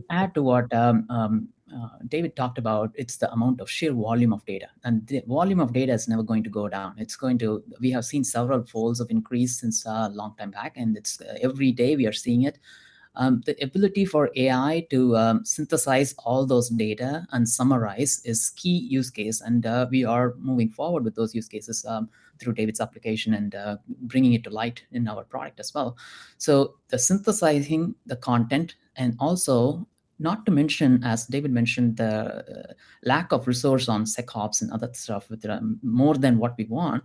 Add 0.10 0.34
to 0.36 0.44
what 0.44 0.74
um, 0.74 1.06
um, 1.10 1.50
uh, 1.74 1.90
David 2.08 2.36
talked 2.36 2.58
about, 2.58 2.92
it's 2.96 3.18
the 3.18 3.32
amount 3.32 3.62
of 3.62 3.70
sheer 3.70 3.94
volume 3.94 4.34
of 4.34 4.46
data. 4.46 4.68
And 4.84 5.06
the 5.08 5.24
volume 5.28 5.60
of 5.60 5.74
data 5.74 5.94
is 5.94 6.08
never 6.08 6.24
going 6.24 6.44
to 6.44 6.50
go 6.50 6.68
down. 6.68 6.96
It's 6.98 7.16
going 7.16 7.38
to, 7.40 7.64
we 7.80 7.92
have 7.92 8.06
seen 8.06 8.24
several 8.24 8.64
folds 8.64 9.00
of 9.00 9.10
increase 9.10 9.60
since 9.60 9.86
a 9.86 10.10
long 10.10 10.36
time 10.38 10.52
back, 10.52 10.74
and 10.76 10.96
it's 10.98 11.20
uh, 11.22 11.38
every 11.42 11.72
day 11.72 11.96
we 11.96 12.06
are 12.06 12.14
seeing 12.14 12.44
it. 12.44 12.60
Um, 13.16 13.44
the 13.46 13.56
ability 13.64 14.06
for 14.06 14.32
AI 14.36 14.88
to 14.90 15.16
um, 15.16 15.46
synthesize 15.46 16.16
all 16.26 16.48
those 16.48 16.70
data 16.70 17.28
and 17.32 17.48
summarize 17.48 18.22
is 18.26 18.52
key 18.56 18.88
use 18.90 19.12
case, 19.12 19.42
and 19.42 19.66
uh, 19.66 19.86
we 19.92 20.04
are 20.04 20.34
moving 20.40 20.70
forward 20.70 21.04
with 21.04 21.16
those 21.16 21.36
use 21.36 21.48
cases 21.48 21.86
um, 21.86 22.10
through 22.40 22.54
David's 22.54 22.82
application 22.82 23.36
and 23.36 23.54
uh, 23.54 23.78
bringing 24.02 24.34
it 24.34 24.44
to 24.46 24.50
light 24.50 24.84
in 24.92 25.08
our 25.08 25.24
product 25.24 25.60
as 25.60 25.74
well. 25.76 25.96
So 26.40 26.76
the 26.88 26.98
synthesizing 26.98 27.94
the 28.08 28.16
content 28.16 28.76
and 28.96 29.16
also 29.20 29.88
not 30.20 30.46
to 30.46 30.52
mention, 30.52 31.04
as 31.04 31.26
David 31.26 31.52
mentioned, 31.52 31.98
the 31.98 32.70
uh, 32.70 32.74
lack 33.04 33.32
of 33.32 33.48
resource 33.48 33.90
on 33.90 34.06
SecOps 34.06 34.62
and 34.62 34.72
other 34.72 34.90
stuff 34.94 35.30
with 35.30 35.46
um, 35.50 35.80
more 35.82 36.16
than 36.16 36.38
what 36.38 36.56
we 36.58 36.66
want. 36.66 37.04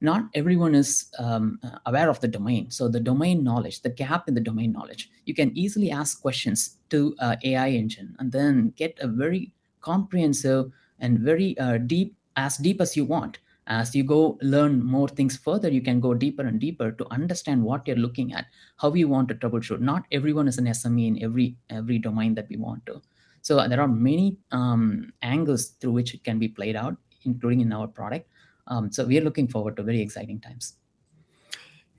Not 0.00 0.30
everyone 0.34 0.74
is 0.74 1.10
um, 1.18 1.60
aware 1.84 2.08
of 2.08 2.20
the 2.20 2.28
domain. 2.28 2.70
So 2.70 2.88
the 2.88 3.00
domain 3.00 3.44
knowledge, 3.44 3.82
the 3.82 3.90
gap 3.90 4.28
in 4.28 4.34
the 4.34 4.40
domain 4.40 4.72
knowledge, 4.72 5.10
you 5.26 5.34
can 5.34 5.56
easily 5.56 5.90
ask 5.90 6.22
questions 6.22 6.76
to 6.88 7.14
uh, 7.18 7.36
AI 7.44 7.70
engine 7.70 8.16
and 8.18 8.32
then 8.32 8.72
get 8.76 8.98
a 9.00 9.08
very 9.08 9.52
comprehensive 9.82 10.72
and 11.00 11.18
very 11.18 11.58
uh, 11.58 11.78
deep, 11.78 12.14
as 12.36 12.56
deep 12.56 12.80
as 12.80 12.96
you 12.96 13.04
want 13.04 13.38
as 13.70 13.94
you 13.94 14.02
go 14.02 14.36
learn 14.42 14.82
more 14.84 15.08
things 15.08 15.36
further 15.36 15.70
you 15.70 15.80
can 15.80 16.00
go 16.00 16.12
deeper 16.12 16.42
and 16.42 16.60
deeper 16.60 16.90
to 16.90 17.06
understand 17.10 17.62
what 17.62 17.86
you're 17.86 18.02
looking 18.04 18.32
at 18.32 18.46
how 18.78 18.92
you 18.94 19.08
want 19.08 19.28
to 19.28 19.34
troubleshoot. 19.34 19.80
Not 19.80 20.04
everyone 20.10 20.48
is 20.48 20.58
an 20.58 20.66
sme 20.66 21.06
in 21.06 21.22
every 21.22 21.56
every 21.70 21.98
domain 21.98 22.34
that 22.34 22.48
we 22.48 22.56
want 22.56 22.84
to. 22.86 23.00
So 23.42 23.58
uh, 23.58 23.68
there 23.68 23.80
are 23.80 23.88
many 23.88 24.36
um, 24.50 25.12
angles 25.22 25.68
through 25.80 25.92
which 25.92 26.14
it 26.14 26.24
can 26.24 26.38
be 26.38 26.48
played 26.48 26.76
out 26.76 26.96
including 27.24 27.60
in 27.60 27.72
our 27.72 27.86
product. 27.86 28.28
Um, 28.66 28.90
so 28.90 29.04
we 29.04 29.18
are 29.18 29.22
looking 29.22 29.48
forward 29.48 29.76
to 29.76 29.82
very 29.82 30.00
exciting 30.00 30.40
times 30.40 30.74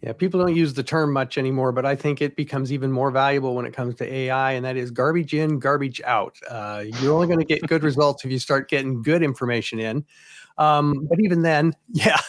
yeah, 0.02 0.14
people 0.14 0.40
don't 0.40 0.56
use 0.56 0.74
the 0.74 0.84
term 0.84 1.14
much 1.14 1.38
anymore, 1.38 1.72
but 1.72 1.86
I 1.86 1.96
think 1.96 2.22
it 2.22 2.36
becomes 2.36 2.74
even 2.74 2.92
more 2.92 3.12
valuable 3.12 3.56
when 3.56 3.66
it 3.66 3.74
comes 3.74 3.94
to 3.96 4.12
AI, 4.12 4.54
and 4.54 4.66
that 4.66 4.76
is 4.76 4.90
garbage 4.90 5.34
in, 5.36 5.60
garbage 5.60 6.02
out. 6.02 6.36
Uh, 6.50 6.86
you're 7.02 7.14
only 7.14 7.28
going 7.28 7.40
to 7.40 7.46
get 7.46 7.62
good 7.68 7.84
results 7.84 8.26
if 8.26 8.32
you 8.32 8.40
start 8.40 8.68
getting 8.68 9.04
good 9.04 9.22
information 9.22 9.80
in. 9.80 10.04
Um, 10.58 11.08
but 11.08 11.20
even 11.20 11.44
then, 11.44 11.76
yeah. 11.90 12.20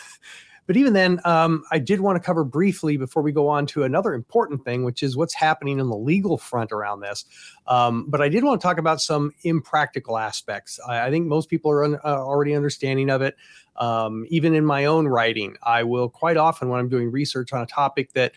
But 0.66 0.76
even 0.76 0.92
then, 0.92 1.20
um, 1.24 1.64
I 1.70 1.78
did 1.78 2.00
want 2.00 2.16
to 2.16 2.24
cover 2.24 2.44
briefly 2.44 2.96
before 2.96 3.22
we 3.22 3.32
go 3.32 3.48
on 3.48 3.66
to 3.66 3.82
another 3.82 4.14
important 4.14 4.64
thing, 4.64 4.84
which 4.84 5.02
is 5.02 5.16
what's 5.16 5.34
happening 5.34 5.78
in 5.78 5.88
the 5.88 5.96
legal 5.96 6.38
front 6.38 6.72
around 6.72 7.00
this. 7.00 7.24
Um, 7.66 8.06
but 8.08 8.20
I 8.20 8.28
did 8.28 8.44
want 8.44 8.60
to 8.60 8.66
talk 8.66 8.78
about 8.78 9.00
some 9.00 9.32
impractical 9.42 10.18
aspects. 10.18 10.78
I, 10.86 11.06
I 11.06 11.10
think 11.10 11.26
most 11.26 11.48
people 11.48 11.70
are 11.70 11.84
un, 11.84 11.96
uh, 12.04 12.24
already 12.24 12.54
understanding 12.54 13.10
of 13.10 13.22
it. 13.22 13.36
Um, 13.76 14.26
even 14.28 14.54
in 14.54 14.64
my 14.64 14.84
own 14.84 15.08
writing, 15.08 15.56
I 15.62 15.82
will 15.82 16.08
quite 16.08 16.36
often, 16.36 16.68
when 16.68 16.78
I'm 16.78 16.88
doing 16.88 17.10
research 17.10 17.52
on 17.52 17.62
a 17.62 17.66
topic 17.66 18.12
that 18.12 18.32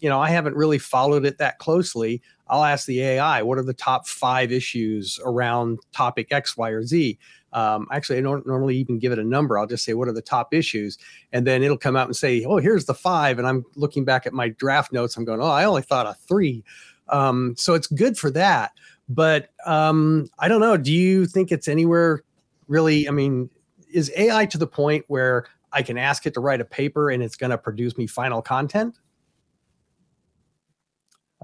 you 0.00 0.08
know, 0.08 0.20
I 0.20 0.30
haven't 0.30 0.56
really 0.56 0.78
followed 0.78 1.24
it 1.24 1.38
that 1.38 1.58
closely. 1.58 2.20
I'll 2.48 2.64
ask 2.64 2.86
the 2.86 3.00
AI, 3.00 3.42
what 3.42 3.58
are 3.58 3.62
the 3.62 3.72
top 3.72 4.06
five 4.06 4.52
issues 4.52 5.18
around 5.24 5.78
topic 5.92 6.30
X, 6.30 6.56
Y, 6.56 6.68
or 6.70 6.82
Z? 6.82 7.18
Um, 7.54 7.86
actually, 7.92 8.18
I 8.18 8.20
don't 8.20 8.46
normally 8.46 8.76
even 8.76 8.98
give 8.98 9.12
it 9.12 9.18
a 9.18 9.24
number. 9.24 9.58
I'll 9.58 9.66
just 9.66 9.84
say, 9.84 9.94
what 9.94 10.08
are 10.08 10.12
the 10.12 10.20
top 10.20 10.52
issues? 10.52 10.98
And 11.32 11.46
then 11.46 11.62
it'll 11.62 11.78
come 11.78 11.96
out 11.96 12.06
and 12.06 12.16
say, 12.16 12.44
oh, 12.44 12.58
here's 12.58 12.84
the 12.84 12.94
five. 12.94 13.38
And 13.38 13.46
I'm 13.46 13.64
looking 13.76 14.04
back 14.04 14.26
at 14.26 14.32
my 14.32 14.48
draft 14.48 14.92
notes. 14.92 15.16
I'm 15.16 15.24
going, 15.24 15.40
oh, 15.40 15.44
I 15.44 15.64
only 15.64 15.82
thought 15.82 16.06
of 16.06 16.18
three. 16.18 16.64
Um, 17.08 17.54
so 17.56 17.74
it's 17.74 17.86
good 17.86 18.18
for 18.18 18.30
that. 18.32 18.72
But 19.08 19.50
um, 19.66 20.28
I 20.38 20.48
don't 20.48 20.60
know. 20.60 20.76
Do 20.76 20.92
you 20.92 21.26
think 21.26 21.52
it's 21.52 21.68
anywhere 21.68 22.24
really? 22.66 23.08
I 23.08 23.12
mean, 23.12 23.48
is 23.92 24.10
AI 24.16 24.46
to 24.46 24.58
the 24.58 24.66
point 24.66 25.04
where 25.06 25.46
I 25.72 25.82
can 25.82 25.96
ask 25.96 26.26
it 26.26 26.34
to 26.34 26.40
write 26.40 26.60
a 26.60 26.64
paper 26.64 27.10
and 27.10 27.22
it's 27.22 27.36
going 27.36 27.50
to 27.50 27.58
produce 27.58 27.96
me 27.96 28.06
final 28.06 28.42
content? 28.42 28.98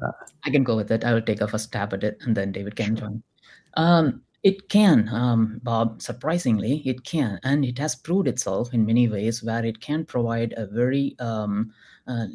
Uh, 0.03 0.11
I 0.45 0.51
can 0.51 0.65
go 0.65 0.77
with 0.77 0.91
it. 0.91 1.05
I 1.05 1.13
will 1.13 1.23
take 1.23 1.41
a 1.41 1.49
first 1.49 1.65
stab 1.65 1.93
at 1.93 2.03
it, 2.03 2.19
and 2.23 2.35
then 2.35 2.53
David 2.53 2.75
can 2.75 2.97
join. 2.97 3.23
Um, 3.75 4.23
It 4.43 4.69
can, 4.69 5.09
um, 5.09 5.61
Bob. 5.63 6.01
Surprisingly, 6.03 6.83
it 6.87 7.05
can, 7.05 7.41
and 7.43 7.65
it 7.65 7.79
has 7.79 7.95
proved 7.95 8.29
itself 8.29 8.73
in 8.73 8.87
many 8.87 9.09
ways 9.09 9.43
where 9.43 9.65
it 9.65 9.81
can 9.81 10.05
provide 10.07 10.55
a 10.57 10.67
very 10.67 11.15
um, 11.19 11.73
uh, 12.07 12.27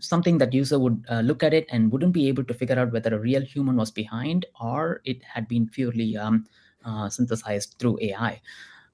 something 0.00 0.38
that 0.38 0.52
user 0.52 0.78
would 0.78 1.04
uh, 1.10 1.20
look 1.20 1.42
at 1.42 1.54
it 1.54 1.66
and 1.70 1.92
wouldn't 1.92 2.12
be 2.12 2.28
able 2.28 2.44
to 2.44 2.54
figure 2.54 2.78
out 2.78 2.92
whether 2.92 3.14
a 3.14 3.18
real 3.18 3.42
human 3.42 3.76
was 3.76 3.90
behind 3.90 4.46
or 4.60 5.00
it 5.04 5.22
had 5.22 5.46
been 5.48 5.68
purely 5.68 6.16
um, 6.16 6.46
uh, 6.84 7.08
synthesized 7.08 7.76
through 7.78 7.98
AI 8.00 8.40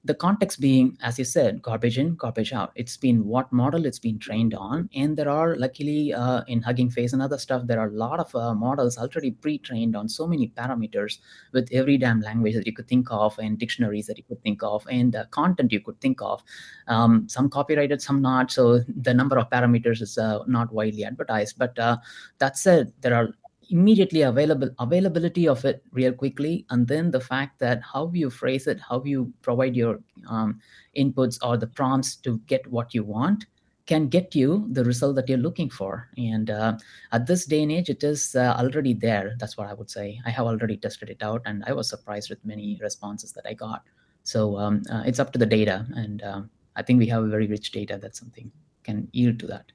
the 0.05 0.13
context 0.13 0.61
being 0.61 0.97
as 1.01 1.19
you 1.19 1.25
said 1.25 1.61
garbage 1.61 1.97
in 1.97 2.15
garbage 2.15 2.53
out. 2.53 2.71
It's 2.75 2.95
been 2.95 3.25
what 3.25 3.51
model 3.51 3.85
it's 3.85 3.99
been 3.99 4.17
trained 4.17 4.53
on. 4.53 4.89
And 4.95 5.17
there 5.17 5.29
are 5.29 5.57
luckily 5.57 6.13
uh, 6.13 6.43
in 6.47 6.61
hugging 6.61 6.89
face 6.89 7.11
and 7.11 7.21
other 7.21 7.37
stuff 7.37 7.67
there 7.67 7.79
are 7.79 7.87
a 7.89 7.91
lot 7.91 8.19
of 8.19 8.33
uh, 8.33 8.53
models 8.53 8.97
already 8.97 9.31
pre-trained 9.31 9.95
on 9.95 10.07
so 10.07 10.25
many 10.25 10.47
parameters 10.55 11.19
with 11.51 11.67
every 11.73 11.97
damn 11.97 12.21
language 12.21 12.55
that 12.55 12.65
you 12.65 12.73
could 12.73 12.87
think 12.87 13.07
of 13.11 13.37
and 13.39 13.59
dictionaries 13.59 14.07
that 14.07 14.17
you 14.17 14.23
could 14.23 14.41
think 14.41 14.63
of 14.63 14.87
and 14.89 15.15
uh, 15.15 15.25
content 15.31 15.73
you 15.73 15.81
could 15.81 15.99
think 15.99 16.21
of. 16.21 16.41
Um, 16.87 17.27
some 17.27 17.49
copyrighted 17.49 18.01
some 18.01 18.21
not. 18.21 18.51
So 18.51 18.79
the 18.87 19.13
number 19.13 19.37
of 19.37 19.49
parameters 19.49 20.01
is 20.01 20.17
uh, 20.17 20.43
not 20.47 20.71
widely 20.71 21.03
advertised. 21.03 21.57
But 21.57 21.77
uh, 21.77 21.97
that 22.37 22.57
said 22.57 22.93
there 23.01 23.13
are 23.13 23.29
immediately 23.69 24.21
available 24.23 24.69
availability 24.79 25.47
of 25.47 25.63
it 25.65 25.83
real 25.91 26.11
quickly 26.11 26.65
and 26.69 26.87
then 26.87 27.11
the 27.11 27.19
fact 27.19 27.59
that 27.59 27.81
how 27.81 28.11
you 28.13 28.29
phrase 28.29 28.67
it 28.67 28.79
how 28.79 29.01
you 29.03 29.31
provide 29.41 29.75
your 29.75 29.99
um, 30.27 30.59
inputs 30.97 31.37
or 31.43 31.57
the 31.57 31.67
prompts 31.67 32.15
to 32.15 32.39
get 32.47 32.65
what 32.67 32.93
you 32.93 33.03
want 33.03 33.45
can 33.89 34.07
get 34.07 34.35
you 34.35 34.67
the 34.71 34.83
result 34.83 35.15
that 35.15 35.27
you're 35.27 35.45
looking 35.45 35.67
for. 35.67 36.09
And 36.15 36.51
uh, 36.51 36.77
at 37.11 37.25
this 37.25 37.47
day 37.47 37.63
and 37.63 37.71
age 37.71 37.89
it 37.89 38.03
is 38.03 38.35
uh, 38.35 38.55
already 38.55 38.93
there. 38.93 39.35
That's 39.39 39.57
what 39.57 39.67
i 39.67 39.73
would 39.73 39.89
say. 39.89 40.19
I 40.27 40.29
have 40.29 40.45
already 40.45 40.77
tested 40.77 41.09
it 41.09 41.23
out 41.23 41.41
and 41.45 41.63
i 41.65 41.73
was 41.73 41.89
surprised 41.89 42.29
with 42.29 42.45
many 42.45 42.79
responses 42.83 43.31
that 43.33 43.47
i 43.47 43.53
got. 43.53 43.83
So 44.23 44.57
um, 44.57 44.83
uh, 44.91 45.03
it's 45.07 45.19
up 45.19 45.31
to 45.33 45.39
the 45.39 45.51
data 45.57 45.87
and 45.95 46.21
um, 46.21 46.49
i 46.75 46.83
think 46.83 46.99
we 46.99 47.07
have 47.07 47.23
a 47.23 47.33
very 47.35 47.47
rich 47.47 47.71
data 47.71 47.97
that 47.97 48.15
something 48.15 48.51
can 48.83 49.07
yield 49.11 49.39
to 49.39 49.47
that 49.47 49.71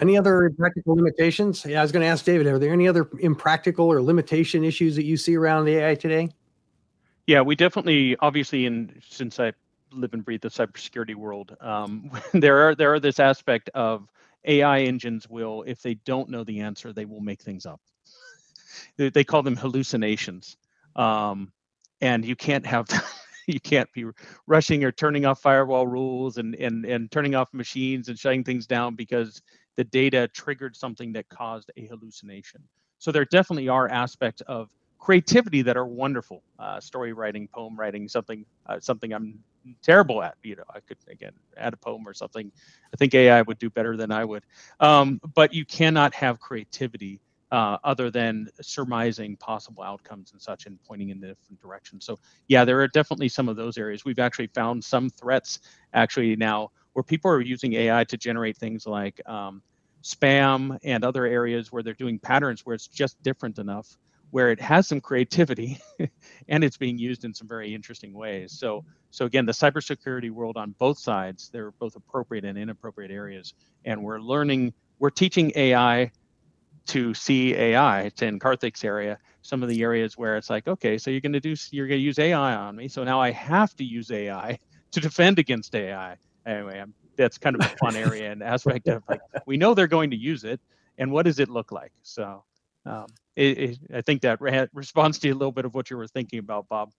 any 0.00 0.16
other 0.16 0.50
practical 0.56 0.96
limitations? 0.96 1.64
Yeah, 1.64 1.80
I 1.80 1.82
was 1.82 1.92
going 1.92 2.02
to 2.02 2.08
ask 2.08 2.24
David, 2.24 2.46
are 2.46 2.58
there 2.58 2.72
any 2.72 2.88
other 2.88 3.08
impractical 3.20 3.90
or 3.90 4.02
limitation 4.02 4.64
issues 4.64 4.96
that 4.96 5.04
you 5.04 5.16
see 5.16 5.36
around 5.36 5.64
the 5.64 5.76
AI 5.76 5.94
today? 5.94 6.30
Yeah, 7.26 7.40
we 7.40 7.56
definitely, 7.56 8.16
obviously, 8.20 8.66
in 8.66 9.00
since 9.08 9.40
I 9.40 9.52
live 9.92 10.12
and 10.12 10.24
breathe 10.24 10.42
the 10.42 10.48
cybersecurity 10.48 11.14
world, 11.14 11.56
um, 11.60 12.10
there 12.32 12.68
are 12.68 12.74
there 12.74 12.92
are 12.92 13.00
this 13.00 13.18
aspect 13.18 13.70
of 13.74 14.08
AI 14.44 14.80
engines 14.80 15.28
will, 15.28 15.64
if 15.66 15.80
they 15.80 15.94
don't 15.94 16.28
know 16.28 16.44
the 16.44 16.60
answer, 16.60 16.92
they 16.92 17.06
will 17.06 17.20
make 17.20 17.40
things 17.40 17.64
up. 17.64 17.80
they, 18.96 19.08
they 19.08 19.24
call 19.24 19.42
them 19.42 19.56
hallucinations, 19.56 20.56
um, 20.96 21.52
and 22.00 22.24
you 22.24 22.36
can't 22.36 22.66
have. 22.66 22.86
you 23.48 23.60
can't 23.60 23.90
be 23.92 24.06
rushing 24.46 24.84
or 24.84 24.92
turning 24.92 25.24
off 25.26 25.40
firewall 25.40 25.86
rules 25.86 26.38
and 26.38 26.54
and 26.56 26.84
and 26.84 27.10
turning 27.10 27.34
off 27.34 27.52
machines 27.52 28.08
and 28.08 28.18
shutting 28.18 28.44
things 28.44 28.66
down 28.66 28.94
because 28.94 29.42
the 29.76 29.84
data 29.84 30.28
triggered 30.28 30.76
something 30.76 31.12
that 31.12 31.28
caused 31.28 31.70
a 31.76 31.86
hallucination. 31.86 32.62
So 32.98 33.12
there 33.12 33.24
definitely 33.26 33.68
are 33.68 33.88
aspects 33.88 34.42
of 34.42 34.70
creativity 34.98 35.62
that 35.62 35.76
are 35.76 35.86
wonderful. 35.86 36.42
Uh, 36.58 36.80
story 36.80 37.12
writing, 37.12 37.48
poem 37.52 37.78
writing, 37.78 38.08
something 38.08 38.44
uh, 38.66 38.80
something 38.80 39.12
I'm 39.12 39.38
terrible 39.82 40.22
at. 40.22 40.36
You 40.42 40.56
know, 40.56 40.64
I 40.74 40.80
could 40.80 40.98
again 41.10 41.32
add 41.56 41.74
a 41.74 41.76
poem 41.76 42.06
or 42.06 42.14
something. 42.14 42.50
I 42.92 42.96
think 42.96 43.14
AI 43.14 43.42
would 43.42 43.58
do 43.58 43.70
better 43.70 43.96
than 43.96 44.10
I 44.10 44.24
would. 44.24 44.44
Um, 44.80 45.20
but 45.34 45.52
you 45.52 45.64
cannot 45.64 46.14
have 46.14 46.40
creativity 46.40 47.20
uh, 47.54 47.78
other 47.84 48.10
than 48.10 48.48
surmising 48.60 49.36
possible 49.36 49.84
outcomes 49.84 50.32
and 50.32 50.42
such 50.42 50.66
and 50.66 50.76
pointing 50.82 51.10
in 51.10 51.20
different 51.20 51.60
directions. 51.62 52.04
So 52.04 52.18
yeah, 52.48 52.64
there 52.64 52.80
are 52.80 52.88
definitely 52.88 53.28
some 53.28 53.48
of 53.48 53.54
those 53.54 53.78
areas. 53.78 54.04
We've 54.04 54.18
actually 54.18 54.48
found 54.48 54.82
some 54.82 55.08
threats 55.08 55.60
actually 55.92 56.34
now 56.34 56.72
where 56.94 57.04
people 57.04 57.30
are 57.30 57.40
using 57.40 57.74
AI 57.74 58.02
to 58.02 58.16
generate 58.16 58.56
things 58.56 58.88
like 58.88 59.20
um, 59.28 59.62
spam 60.02 60.76
and 60.82 61.04
other 61.04 61.26
areas 61.26 61.70
where 61.70 61.84
they're 61.84 61.94
doing 61.94 62.18
patterns 62.18 62.66
where 62.66 62.74
it's 62.74 62.88
just 62.88 63.22
different 63.22 63.60
enough 63.60 63.96
where 64.32 64.50
it 64.50 64.60
has 64.60 64.88
some 64.88 65.00
creativity 65.00 65.78
and 66.48 66.64
it's 66.64 66.76
being 66.76 66.98
used 66.98 67.24
in 67.24 67.32
some 67.32 67.46
very 67.46 67.72
interesting 67.72 68.12
ways. 68.12 68.50
So, 68.50 68.84
so 69.12 69.26
again, 69.26 69.46
the 69.46 69.52
cybersecurity 69.52 70.32
world 70.32 70.56
on 70.56 70.74
both 70.80 70.98
sides, 70.98 71.50
they're 71.52 71.70
both 71.70 71.94
appropriate 71.94 72.44
and 72.44 72.58
inappropriate 72.58 73.12
areas. 73.12 73.54
And 73.84 74.02
we're 74.02 74.18
learning, 74.18 74.74
we're 74.98 75.10
teaching 75.10 75.52
AI 75.54 76.10
to 76.88 77.14
see 77.14 77.54
AI. 77.54 78.02
It's 78.02 78.22
in 78.22 78.38
Karthik's 78.38 78.84
area, 78.84 79.18
some 79.42 79.62
of 79.62 79.68
the 79.68 79.82
areas 79.82 80.18
where 80.18 80.36
it's 80.36 80.50
like, 80.50 80.68
okay, 80.68 80.98
so 80.98 81.10
you're 81.10 81.20
going 81.20 81.32
to 81.34 81.40
do, 81.40 81.54
you're 81.72 81.88
going 81.88 82.00
to 82.00 82.04
use 82.04 82.18
AI 82.18 82.54
on 82.54 82.76
me. 82.76 82.88
So 82.88 83.04
now 83.04 83.20
I 83.20 83.30
have 83.32 83.74
to 83.76 83.84
use 83.84 84.10
AI 84.10 84.58
to 84.92 85.00
defend 85.00 85.38
against 85.38 85.74
AI 85.74 86.16
anyway, 86.46 86.80
I'm, 86.80 86.94
that's 87.16 87.38
kind 87.38 87.56
of 87.56 87.62
a 87.62 87.68
fun 87.78 87.96
area 87.96 88.32
and 88.32 88.42
aspect 88.42 88.88
of 88.88 89.02
like 89.08 89.20
we 89.46 89.56
know 89.56 89.74
they're 89.74 89.86
going 89.86 90.10
to 90.10 90.16
use 90.16 90.44
it, 90.44 90.60
and 90.98 91.10
what 91.10 91.24
does 91.24 91.38
it 91.38 91.48
look 91.48 91.72
like? 91.72 91.92
So, 92.02 92.44
um, 92.86 93.06
it, 93.36 93.58
it, 93.58 93.78
I 93.94 94.00
think 94.02 94.22
that 94.22 94.40
re- 94.40 94.68
responds 94.72 95.18
to 95.20 95.30
a 95.30 95.34
little 95.34 95.52
bit 95.52 95.64
of 95.64 95.74
what 95.74 95.90
you 95.90 95.96
were 95.96 96.06
thinking 96.08 96.38
about, 96.38 96.68
Bob 96.68 96.92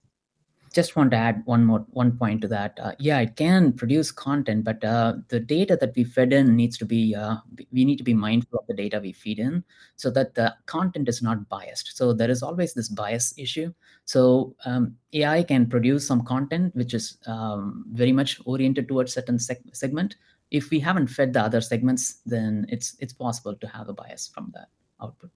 just 0.75 0.97
want 0.97 1.09
to 1.11 1.17
add 1.17 1.41
one 1.45 1.63
more 1.63 1.85
one 1.91 2.17
point 2.17 2.41
to 2.41 2.49
that. 2.49 2.77
Uh, 2.83 2.91
yeah, 2.99 3.19
it 3.21 3.37
can 3.37 3.71
produce 3.71 4.11
content, 4.11 4.65
but 4.65 4.83
uh, 4.83 5.13
the 5.29 5.39
data 5.39 5.77
that 5.79 5.95
we 5.95 6.03
fed 6.03 6.33
in 6.33 6.53
needs 6.55 6.77
to 6.79 6.85
be 6.85 7.15
uh, 7.15 7.37
we 7.71 7.85
need 7.85 7.95
to 7.95 8.03
be 8.03 8.13
mindful 8.13 8.59
of 8.59 8.67
the 8.67 8.73
data 8.73 8.99
we 8.99 9.13
feed 9.13 9.39
in 9.39 9.63
so 9.95 10.11
that 10.11 10.35
the 10.35 10.53
content 10.65 11.07
is 11.07 11.21
not 11.21 11.47
biased. 11.47 11.95
So 11.95 12.11
there 12.11 12.29
is 12.29 12.43
always 12.43 12.73
this 12.73 12.89
bias 12.89 13.33
issue. 13.37 13.73
So 14.03 14.53
um, 14.65 14.97
AI 15.13 15.43
can 15.43 15.65
produce 15.67 16.05
some 16.05 16.25
content 16.25 16.75
which 16.75 16.93
is 16.93 17.17
um, 17.25 17.85
very 17.93 18.11
much 18.11 18.41
oriented 18.45 18.89
towards 18.89 19.13
certain 19.13 19.37
seg- 19.37 19.73
segment. 19.73 20.17
If 20.51 20.69
we 20.71 20.79
haven't 20.81 21.07
fed 21.07 21.31
the 21.31 21.41
other 21.41 21.61
segments, 21.61 22.21
then 22.25 22.65
it's 22.67 22.97
it's 22.99 23.13
possible 23.13 23.55
to 23.55 23.67
have 23.67 23.87
a 23.87 23.93
bias 23.93 24.27
from 24.27 24.51
that 24.53 24.67
output. 25.01 25.31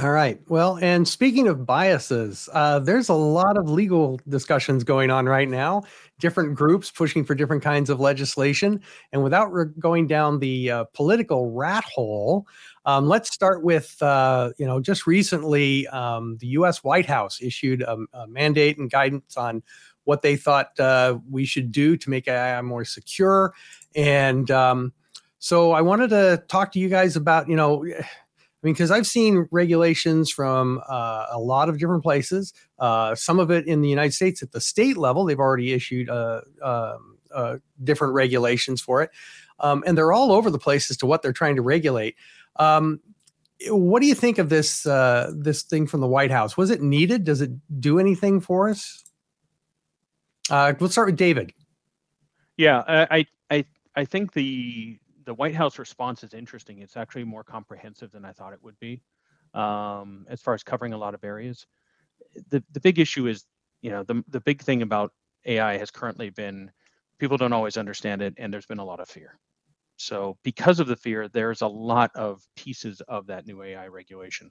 All 0.00 0.10
right. 0.10 0.40
Well, 0.48 0.78
and 0.80 1.06
speaking 1.06 1.48
of 1.48 1.66
biases, 1.66 2.48
uh, 2.54 2.78
there's 2.78 3.10
a 3.10 3.14
lot 3.14 3.58
of 3.58 3.68
legal 3.68 4.18
discussions 4.26 4.84
going 4.84 5.10
on 5.10 5.26
right 5.26 5.48
now. 5.48 5.82
Different 6.18 6.54
groups 6.54 6.90
pushing 6.90 7.26
for 7.26 7.34
different 7.34 7.62
kinds 7.62 7.90
of 7.90 8.00
legislation. 8.00 8.80
And 9.12 9.22
without 9.22 9.52
re- 9.52 9.66
going 9.78 10.06
down 10.06 10.38
the 10.38 10.70
uh, 10.70 10.84
political 10.94 11.50
rat 11.50 11.84
hole, 11.84 12.46
um, 12.86 13.06
let's 13.06 13.34
start 13.34 13.64
with 13.64 14.02
uh, 14.02 14.52
you 14.56 14.64
know 14.64 14.80
just 14.80 15.06
recently 15.06 15.86
um, 15.88 16.38
the 16.38 16.46
U.S. 16.48 16.82
White 16.82 17.06
House 17.06 17.42
issued 17.42 17.82
a, 17.82 17.98
a, 18.14 18.26
mandate 18.26 18.78
and 18.78 18.90
guidance 18.90 19.36
on 19.36 19.62
what 20.04 20.22
they 20.22 20.36
thought 20.36 20.80
uh, 20.80 21.18
we 21.30 21.44
should 21.44 21.70
do 21.70 21.98
to 21.98 22.08
make 22.08 22.28
AI 22.28 22.62
more 22.62 22.86
secure. 22.86 23.52
And 23.94 24.50
um, 24.50 24.94
so 25.38 25.72
I 25.72 25.82
wanted 25.82 26.10
to 26.10 26.42
talk 26.48 26.72
to 26.72 26.78
you 26.78 26.88
guys 26.88 27.14
about 27.14 27.46
you 27.46 27.56
know 27.56 27.84
I 28.62 28.66
mean, 28.66 28.74
because 28.74 28.92
I've 28.92 29.08
seen 29.08 29.48
regulations 29.50 30.30
from 30.30 30.80
uh, 30.88 31.26
a 31.32 31.38
lot 31.38 31.68
of 31.68 31.78
different 31.78 32.04
places. 32.04 32.52
Uh, 32.78 33.14
some 33.16 33.40
of 33.40 33.50
it 33.50 33.66
in 33.66 33.80
the 33.80 33.88
United 33.88 34.12
States 34.12 34.40
at 34.40 34.52
the 34.52 34.60
state 34.60 34.96
level, 34.96 35.24
they've 35.24 35.38
already 35.38 35.72
issued 35.72 36.08
uh, 36.08 36.42
um, 36.62 37.18
uh 37.34 37.56
different 37.82 38.14
regulations 38.14 38.80
for 38.80 39.02
it, 39.02 39.10
um, 39.58 39.82
and 39.84 39.98
they're 39.98 40.12
all 40.12 40.30
over 40.32 40.48
the 40.48 40.58
place 40.58 40.90
as 40.90 40.96
to 40.98 41.06
what 41.06 41.22
they're 41.22 41.32
trying 41.32 41.56
to 41.56 41.62
regulate. 41.62 42.14
Um, 42.56 43.00
what 43.68 44.00
do 44.00 44.06
you 44.06 44.14
think 44.14 44.38
of 44.38 44.48
this 44.48 44.86
uh, 44.86 45.32
this 45.34 45.62
thing 45.62 45.86
from 45.86 46.00
the 46.00 46.06
White 46.06 46.30
House? 46.30 46.56
Was 46.56 46.70
it 46.70 46.82
needed? 46.82 47.24
Does 47.24 47.40
it 47.40 47.50
do 47.80 47.98
anything 47.98 48.40
for 48.40 48.68
us? 48.68 49.02
Uh, 50.50 50.72
let's 50.78 50.94
start 50.94 51.08
with 51.08 51.16
David. 51.16 51.52
Yeah, 52.56 52.82
I 52.86 53.26
I 53.50 53.64
I 53.96 54.04
think 54.04 54.32
the 54.32 54.98
the 55.24 55.34
White 55.34 55.54
House 55.54 55.78
response 55.78 56.24
is 56.24 56.34
interesting. 56.34 56.80
It's 56.80 56.96
actually 56.96 57.24
more 57.24 57.44
comprehensive 57.44 58.10
than 58.12 58.24
I 58.24 58.32
thought 58.32 58.52
it 58.52 58.62
would 58.62 58.78
be, 58.80 59.02
um, 59.54 60.26
as 60.28 60.40
far 60.40 60.54
as 60.54 60.62
covering 60.62 60.92
a 60.92 60.98
lot 60.98 61.14
of 61.14 61.24
areas. 61.24 61.66
The 62.50 62.62
the 62.72 62.80
big 62.80 62.98
issue 62.98 63.26
is, 63.26 63.46
you 63.82 63.90
know, 63.90 64.02
the 64.04 64.22
the 64.28 64.40
big 64.40 64.62
thing 64.62 64.82
about 64.82 65.12
AI 65.46 65.76
has 65.78 65.90
currently 65.90 66.30
been 66.30 66.70
people 67.18 67.36
don't 67.36 67.52
always 67.52 67.76
understand 67.76 68.22
it, 68.22 68.34
and 68.38 68.52
there's 68.52 68.66
been 68.66 68.78
a 68.78 68.84
lot 68.84 69.00
of 69.00 69.08
fear. 69.08 69.38
So 69.96 70.38
because 70.42 70.80
of 70.80 70.86
the 70.88 70.96
fear, 70.96 71.28
there's 71.28 71.62
a 71.62 71.66
lot 71.68 72.10
of 72.16 72.42
pieces 72.56 73.00
of 73.02 73.26
that 73.28 73.46
new 73.46 73.62
AI 73.62 73.88
regulation, 73.88 74.50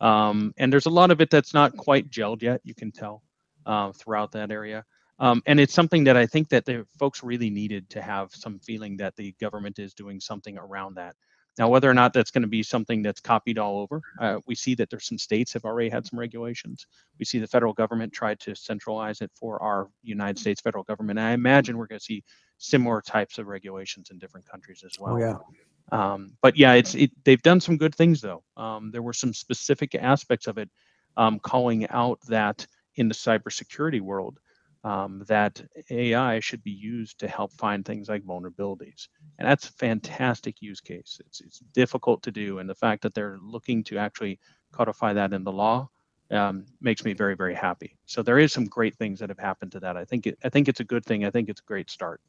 um, 0.00 0.52
and 0.58 0.72
there's 0.72 0.86
a 0.86 0.90
lot 0.90 1.10
of 1.10 1.20
it 1.20 1.30
that's 1.30 1.54
not 1.54 1.76
quite 1.76 2.10
gelled 2.10 2.42
yet. 2.42 2.60
You 2.64 2.74
can 2.74 2.92
tell 2.92 3.22
uh, 3.66 3.92
throughout 3.92 4.32
that 4.32 4.50
area. 4.52 4.84
Um, 5.22 5.40
and 5.46 5.60
it's 5.60 5.72
something 5.72 6.02
that 6.04 6.16
I 6.16 6.26
think 6.26 6.48
that 6.48 6.64
the 6.64 6.84
folks 6.98 7.22
really 7.22 7.48
needed 7.48 7.88
to 7.90 8.02
have 8.02 8.34
some 8.34 8.58
feeling 8.58 8.96
that 8.96 9.14
the 9.14 9.32
government 9.40 9.78
is 9.78 9.94
doing 9.94 10.18
something 10.18 10.58
around 10.58 10.96
that. 10.96 11.14
Now, 11.58 11.68
whether 11.68 11.88
or 11.88 11.94
not 11.94 12.12
that's 12.12 12.32
going 12.32 12.42
to 12.42 12.48
be 12.48 12.62
something 12.62 13.02
that's 13.02 13.20
copied 13.20 13.56
all 13.58 13.78
over, 13.78 14.02
uh, 14.20 14.40
we 14.46 14.56
see 14.56 14.74
that 14.74 14.90
there's 14.90 15.06
some 15.06 15.18
states 15.18 15.52
have 15.52 15.64
already 15.64 15.90
had 15.90 16.06
some 16.06 16.18
regulations. 16.18 16.86
We 17.20 17.24
see 17.24 17.38
the 17.38 17.46
federal 17.46 17.72
government 17.72 18.12
tried 18.12 18.40
to 18.40 18.56
centralize 18.56 19.20
it 19.20 19.30
for 19.34 19.62
our 19.62 19.88
United 20.02 20.40
States 20.40 20.60
federal 20.60 20.82
government. 20.82 21.20
And 21.20 21.28
I 21.28 21.32
imagine 21.32 21.78
we're 21.78 21.86
going 21.86 22.00
to 22.00 22.04
see 22.04 22.24
similar 22.58 23.00
types 23.00 23.38
of 23.38 23.46
regulations 23.46 24.10
in 24.10 24.18
different 24.18 24.48
countries 24.48 24.82
as 24.84 24.98
well. 24.98 25.14
Oh, 25.14 25.18
yeah. 25.18 25.36
Um, 25.92 26.32
but 26.40 26.56
yeah, 26.56 26.72
it's 26.72 26.94
it, 26.96 27.12
they've 27.24 27.42
done 27.42 27.60
some 27.60 27.76
good 27.76 27.94
things 27.94 28.20
though. 28.20 28.42
Um, 28.56 28.90
there 28.90 29.02
were 29.02 29.12
some 29.12 29.34
specific 29.34 29.94
aspects 29.94 30.46
of 30.46 30.58
it 30.58 30.70
um, 31.16 31.38
calling 31.38 31.86
out 31.90 32.18
that 32.28 32.66
in 32.96 33.08
the 33.08 33.14
cybersecurity 33.14 34.00
world, 34.00 34.38
um, 34.84 35.22
that 35.28 35.62
AI 35.90 36.40
should 36.40 36.62
be 36.62 36.70
used 36.72 37.18
to 37.20 37.28
help 37.28 37.52
find 37.52 37.84
things 37.84 38.08
like 38.08 38.24
vulnerabilities. 38.24 39.08
And 39.38 39.48
that's 39.48 39.68
a 39.68 39.72
fantastic 39.72 40.60
use 40.60 40.80
case. 40.80 41.20
It's, 41.24 41.40
it's 41.40 41.60
difficult 41.72 42.22
to 42.24 42.32
do. 42.32 42.58
And 42.58 42.68
the 42.68 42.74
fact 42.74 43.02
that 43.02 43.14
they're 43.14 43.38
looking 43.40 43.84
to 43.84 43.98
actually 43.98 44.40
codify 44.72 45.12
that 45.12 45.32
in 45.32 45.44
the 45.44 45.52
law 45.52 45.88
um, 46.30 46.66
makes 46.80 47.04
me 47.04 47.12
very, 47.12 47.36
very 47.36 47.54
happy. 47.54 47.96
So 48.06 48.22
there 48.22 48.38
is 48.38 48.52
some 48.52 48.64
great 48.64 48.96
things 48.96 49.20
that 49.20 49.28
have 49.28 49.38
happened 49.38 49.72
to 49.72 49.80
that. 49.80 49.96
I 49.96 50.04
think 50.04 50.26
it, 50.26 50.38
I 50.44 50.48
think 50.48 50.68
it's 50.68 50.80
a 50.80 50.84
good 50.84 51.04
thing. 51.04 51.24
I 51.24 51.30
think 51.30 51.48
it's 51.48 51.60
a 51.60 51.64
great 51.64 51.90
start. 51.90 52.20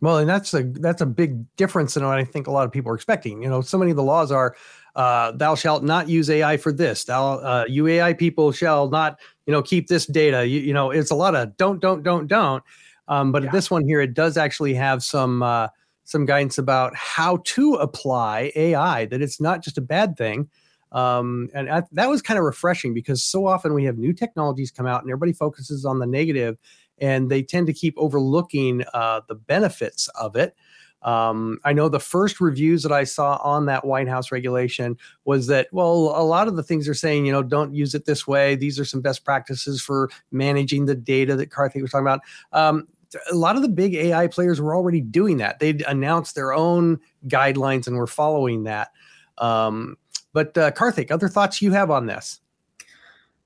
Well, 0.00 0.18
and 0.18 0.28
that's 0.28 0.54
a 0.54 0.62
that's 0.62 1.00
a 1.00 1.06
big 1.06 1.44
difference 1.56 1.96
in 1.96 2.04
what 2.04 2.18
I 2.18 2.24
think 2.24 2.46
a 2.46 2.52
lot 2.52 2.64
of 2.64 2.72
people 2.72 2.92
are 2.92 2.94
expecting. 2.94 3.42
You 3.42 3.48
know, 3.48 3.60
so 3.60 3.78
many 3.78 3.90
of 3.90 3.96
the 3.96 4.02
laws 4.02 4.30
are, 4.30 4.56
uh, 4.94 5.32
"Thou 5.32 5.54
shalt 5.54 5.82
not 5.82 6.08
use 6.08 6.30
AI 6.30 6.56
for 6.56 6.72
this." 6.72 7.04
Thou, 7.04 7.38
uh, 7.38 7.64
you 7.68 7.86
AI 7.88 8.12
people 8.12 8.52
shall 8.52 8.88
not, 8.88 9.18
you 9.46 9.52
know, 9.52 9.62
keep 9.62 9.88
this 9.88 10.06
data. 10.06 10.46
You, 10.46 10.60
you 10.60 10.72
know, 10.72 10.90
it's 10.90 11.10
a 11.10 11.16
lot 11.16 11.34
of 11.34 11.56
don't, 11.56 11.80
don't, 11.80 12.02
don't, 12.02 12.28
don't. 12.28 12.62
Um, 13.08 13.32
but 13.32 13.44
yeah. 13.44 13.50
this 13.50 13.70
one 13.70 13.84
here, 13.86 14.00
it 14.00 14.14
does 14.14 14.36
actually 14.36 14.74
have 14.74 15.02
some 15.02 15.42
uh, 15.42 15.68
some 16.04 16.24
guidance 16.26 16.58
about 16.58 16.94
how 16.94 17.38
to 17.44 17.74
apply 17.74 18.52
AI. 18.54 19.06
That 19.06 19.20
it's 19.20 19.40
not 19.40 19.64
just 19.64 19.78
a 19.78 19.82
bad 19.82 20.16
thing. 20.16 20.48
Um, 20.92 21.50
and 21.52 21.68
I, 21.68 21.82
that 21.92 22.08
was 22.08 22.22
kind 22.22 22.38
of 22.38 22.44
refreshing 22.44 22.94
because 22.94 23.22
so 23.22 23.46
often 23.46 23.74
we 23.74 23.84
have 23.84 23.98
new 23.98 24.12
technologies 24.12 24.70
come 24.70 24.86
out 24.86 25.02
and 25.02 25.10
everybody 25.10 25.32
focuses 25.32 25.84
on 25.84 25.98
the 25.98 26.06
negative 26.06 26.56
and 27.00 27.30
they 27.30 27.42
tend 27.42 27.66
to 27.66 27.72
keep 27.72 27.94
overlooking 27.96 28.84
uh, 28.94 29.20
the 29.28 29.34
benefits 29.34 30.08
of 30.08 30.36
it. 30.36 30.54
Um, 31.02 31.60
I 31.64 31.72
know 31.72 31.88
the 31.88 32.00
first 32.00 32.40
reviews 32.40 32.82
that 32.82 32.92
I 32.92 33.04
saw 33.04 33.36
on 33.42 33.66
that 33.66 33.84
White 33.84 34.08
House 34.08 34.32
regulation 34.32 34.96
was 35.24 35.46
that, 35.46 35.68
well, 35.70 36.12
a 36.16 36.24
lot 36.24 36.48
of 36.48 36.56
the 36.56 36.62
things 36.62 36.84
they're 36.84 36.94
saying, 36.94 37.24
you 37.24 37.32
know, 37.32 37.42
don't 37.42 37.74
use 37.74 37.94
it 37.94 38.04
this 38.04 38.26
way. 38.26 38.56
These 38.56 38.80
are 38.80 38.84
some 38.84 39.00
best 39.00 39.24
practices 39.24 39.80
for 39.80 40.10
managing 40.32 40.86
the 40.86 40.96
data 40.96 41.36
that 41.36 41.50
Karthik 41.50 41.82
was 41.82 41.92
talking 41.92 42.06
about. 42.06 42.20
Um, 42.52 42.88
a 43.30 43.34
lot 43.34 43.56
of 43.56 43.62
the 43.62 43.68
big 43.68 43.94
AI 43.94 44.26
players 44.26 44.60
were 44.60 44.74
already 44.74 45.00
doing 45.00 45.38
that. 45.38 45.60
They'd 45.60 45.82
announced 45.82 46.34
their 46.34 46.52
own 46.52 46.98
guidelines 47.26 47.86
and 47.86 47.96
were 47.96 48.06
following 48.06 48.64
that. 48.64 48.90
Um, 49.38 49.96
but 50.32 50.58
uh, 50.58 50.72
Karthik, 50.72 51.10
other 51.10 51.28
thoughts 51.28 51.62
you 51.62 51.72
have 51.72 51.90
on 51.90 52.06
this? 52.06 52.40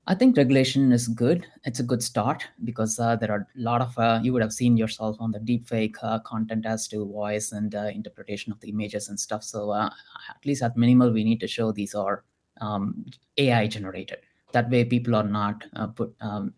I 0.05 0.15
think 0.15 0.35
regulation 0.35 0.91
is 0.91 1.07
good. 1.07 1.47
It's 1.63 1.79
a 1.79 1.83
good 1.83 2.03
start 2.03 2.45
because 2.65 2.99
uh, 2.99 3.15
there 3.15 3.31
are 3.31 3.47
a 3.57 3.61
lot 3.61 3.81
of 3.81 3.97
uh, 3.97 4.19
you 4.21 4.33
would 4.33 4.41
have 4.41 4.51
seen 4.51 4.75
yourself 4.75 5.15
on 5.19 5.31
the 5.31 5.39
deepfake 5.39 5.95
uh, 6.03 6.19
content 6.19 6.65
as 6.65 6.89
to 6.89 7.05
voice 7.05 7.53
and 7.53 7.73
uh, 7.73 7.83
interpretation 7.83 8.51
of 8.51 8.59
the 8.59 8.69
images 8.69 9.07
and 9.07 9.17
stuff. 9.17 9.43
So 9.43 9.71
uh, 9.71 9.89
at 10.29 10.45
least 10.45 10.61
at 10.61 10.75
minimal, 10.75 11.11
we 11.11 11.23
need 11.23 11.39
to 11.39 11.47
show 11.47 11.71
these 11.71 11.95
are 11.95 12.25
um, 12.59 13.05
AI 13.37 13.67
generated. 13.67 14.19
That 14.51 14.69
way, 14.69 14.83
people 14.83 15.15
are 15.15 15.23
not 15.23 15.63
uh, 15.75 15.87
put 15.87 16.13
um, 16.19 16.53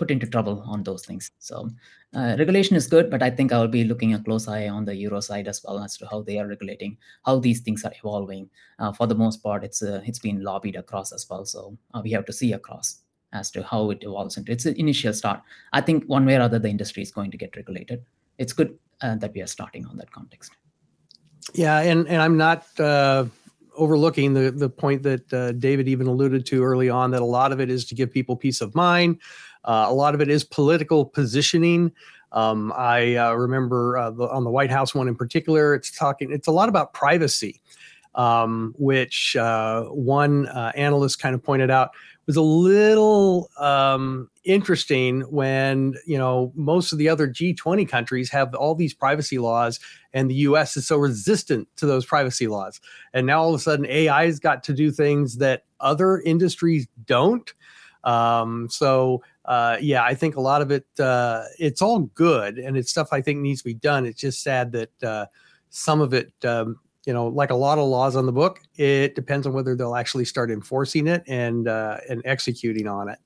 put 0.00 0.10
into 0.10 0.26
trouble 0.26 0.62
on 0.66 0.82
those 0.82 1.04
things. 1.04 1.30
So 1.38 1.68
uh, 2.14 2.34
regulation 2.38 2.74
is 2.74 2.86
good, 2.86 3.10
but 3.10 3.22
I 3.22 3.30
think 3.30 3.52
I'll 3.52 3.68
be 3.68 3.84
looking 3.84 4.14
a 4.14 4.22
close 4.22 4.48
eye 4.48 4.68
on 4.68 4.86
the 4.86 4.96
Euro 4.96 5.20
side 5.20 5.46
as 5.46 5.62
well 5.62 5.78
as 5.84 5.96
to 5.98 6.08
how 6.10 6.22
they 6.22 6.38
are 6.38 6.48
regulating, 6.48 6.96
how 7.26 7.38
these 7.38 7.60
things 7.60 7.84
are 7.84 7.92
evolving. 7.98 8.48
Uh, 8.78 8.92
for 8.92 9.06
the 9.06 9.14
most 9.14 9.42
part, 9.42 9.62
it's 9.62 9.82
uh, 9.82 10.00
it's 10.06 10.18
been 10.18 10.42
lobbied 10.42 10.76
across 10.76 11.12
as 11.12 11.26
well, 11.28 11.44
so 11.44 11.76
uh, 11.94 12.00
we 12.02 12.10
have 12.10 12.24
to 12.24 12.32
see 12.32 12.52
across 12.54 13.02
as 13.32 13.50
to 13.52 13.62
how 13.62 13.90
it 13.90 14.02
evolves. 14.02 14.36
into 14.36 14.50
it's 14.50 14.66
an 14.66 14.74
initial 14.76 15.12
start. 15.12 15.40
I 15.72 15.80
think 15.80 16.04
one 16.06 16.26
way 16.26 16.36
or 16.36 16.40
other, 16.40 16.58
the 16.58 16.68
industry 16.68 17.02
is 17.02 17.12
going 17.12 17.30
to 17.30 17.36
get 17.36 17.54
regulated. 17.56 18.02
It's 18.38 18.52
good 18.52 18.76
uh, 19.02 19.16
that 19.16 19.32
we 19.34 19.42
are 19.42 19.46
starting 19.46 19.86
on 19.86 19.96
that 19.98 20.10
context. 20.10 20.56
Yeah, 21.54 21.78
and 21.80 22.08
and 22.08 22.22
I'm 22.22 22.36
not 22.36 22.64
uh, 22.80 23.26
overlooking 23.76 24.34
the 24.34 24.50
the 24.50 24.68
point 24.68 25.02
that 25.02 25.32
uh, 25.32 25.52
David 25.52 25.88
even 25.88 26.06
alluded 26.06 26.46
to 26.46 26.62
early 26.62 26.90
on 26.90 27.10
that 27.12 27.22
a 27.22 27.32
lot 27.38 27.52
of 27.52 27.60
it 27.60 27.70
is 27.70 27.84
to 27.86 27.94
give 27.94 28.12
people 28.12 28.36
peace 28.36 28.60
of 28.60 28.74
mind. 28.74 29.18
Uh, 29.64 29.86
a 29.88 29.94
lot 29.94 30.14
of 30.14 30.20
it 30.20 30.28
is 30.28 30.44
political 30.44 31.04
positioning. 31.04 31.92
Um, 32.32 32.72
I 32.76 33.16
uh, 33.16 33.32
remember 33.32 33.98
uh, 33.98 34.10
the, 34.10 34.28
on 34.28 34.44
the 34.44 34.50
White 34.50 34.70
House 34.70 34.94
one 34.94 35.08
in 35.08 35.16
particular, 35.16 35.74
it's 35.74 35.90
talking. 35.90 36.30
It's 36.32 36.48
a 36.48 36.52
lot 36.52 36.68
about 36.68 36.94
privacy, 36.94 37.60
um, 38.14 38.74
which 38.78 39.36
uh, 39.36 39.84
one 39.84 40.46
uh, 40.48 40.72
analyst 40.74 41.20
kind 41.20 41.34
of 41.34 41.42
pointed 41.42 41.70
out 41.70 41.90
was 42.26 42.36
a 42.36 42.42
little 42.42 43.50
um, 43.58 44.30
interesting 44.44 45.22
when 45.22 45.94
you 46.06 46.16
know 46.16 46.52
most 46.54 46.92
of 46.92 46.98
the 46.98 47.08
other 47.08 47.26
G20 47.26 47.88
countries 47.88 48.30
have 48.30 48.54
all 48.54 48.76
these 48.76 48.94
privacy 48.94 49.38
laws, 49.38 49.80
and 50.12 50.30
the 50.30 50.34
U.S. 50.36 50.76
is 50.76 50.86
so 50.86 50.96
resistant 50.96 51.66
to 51.76 51.86
those 51.86 52.06
privacy 52.06 52.46
laws. 52.46 52.80
And 53.12 53.26
now 53.26 53.42
all 53.42 53.48
of 53.48 53.56
a 53.56 53.62
sudden, 53.62 53.86
AI's 53.86 54.38
got 54.38 54.62
to 54.64 54.72
do 54.72 54.92
things 54.92 55.38
that 55.38 55.64
other 55.80 56.20
industries 56.20 56.86
don't. 57.06 57.52
Um, 58.04 58.68
so 58.70 59.22
uh, 59.50 59.76
yeah, 59.80 60.04
I 60.04 60.14
think 60.14 60.36
a 60.36 60.40
lot 60.40 60.62
of 60.62 60.70
it, 60.70 60.86
uh, 61.00 61.42
it's 61.58 61.82
all 61.82 62.02
good 62.14 62.56
and 62.56 62.76
it's 62.76 62.88
stuff 62.88 63.08
I 63.10 63.20
think 63.20 63.40
needs 63.40 63.62
to 63.62 63.64
be 63.64 63.74
done. 63.74 64.06
It's 64.06 64.20
just 64.20 64.44
sad 64.44 64.70
that 64.70 65.02
uh, 65.02 65.26
some 65.70 66.00
of 66.00 66.14
it, 66.14 66.32
um, 66.44 66.78
you 67.04 67.12
know, 67.12 67.26
like 67.26 67.50
a 67.50 67.56
lot 67.56 67.76
of 67.76 67.88
laws 67.88 68.14
on 68.14 68.26
the 68.26 68.32
book, 68.32 68.60
it 68.76 69.16
depends 69.16 69.48
on 69.48 69.52
whether 69.52 69.74
they'll 69.74 69.96
actually 69.96 70.24
start 70.24 70.52
enforcing 70.52 71.08
it 71.08 71.24
and 71.26 71.66
uh, 71.66 71.96
and 72.08 72.22
executing 72.24 72.86
on 72.86 73.08
it. 73.08 73.18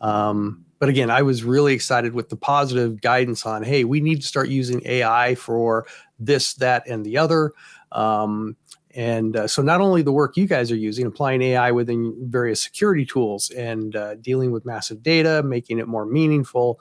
Um, 0.00 0.64
but 0.80 0.88
again, 0.88 1.12
I 1.12 1.22
was 1.22 1.44
really 1.44 1.74
excited 1.74 2.12
with 2.12 2.28
the 2.28 2.36
positive 2.36 3.00
guidance 3.00 3.46
on, 3.46 3.62
hey, 3.62 3.84
we 3.84 4.00
need 4.00 4.20
to 4.20 4.26
start 4.26 4.48
using 4.48 4.82
AI 4.84 5.36
for 5.36 5.86
this, 6.18 6.54
that, 6.54 6.88
and 6.88 7.06
the 7.06 7.18
other. 7.18 7.52
Um, 7.92 8.56
and 8.98 9.36
uh, 9.36 9.46
so, 9.46 9.62
not 9.62 9.80
only 9.80 10.02
the 10.02 10.10
work 10.10 10.36
you 10.36 10.48
guys 10.48 10.72
are 10.72 10.76
using, 10.76 11.06
applying 11.06 11.40
AI 11.40 11.70
within 11.70 12.16
various 12.20 12.60
security 12.60 13.06
tools 13.06 13.48
and 13.50 13.94
uh, 13.94 14.16
dealing 14.16 14.50
with 14.50 14.66
massive 14.66 15.04
data, 15.04 15.40
making 15.44 15.78
it 15.78 15.86
more 15.86 16.04
meaningful, 16.04 16.80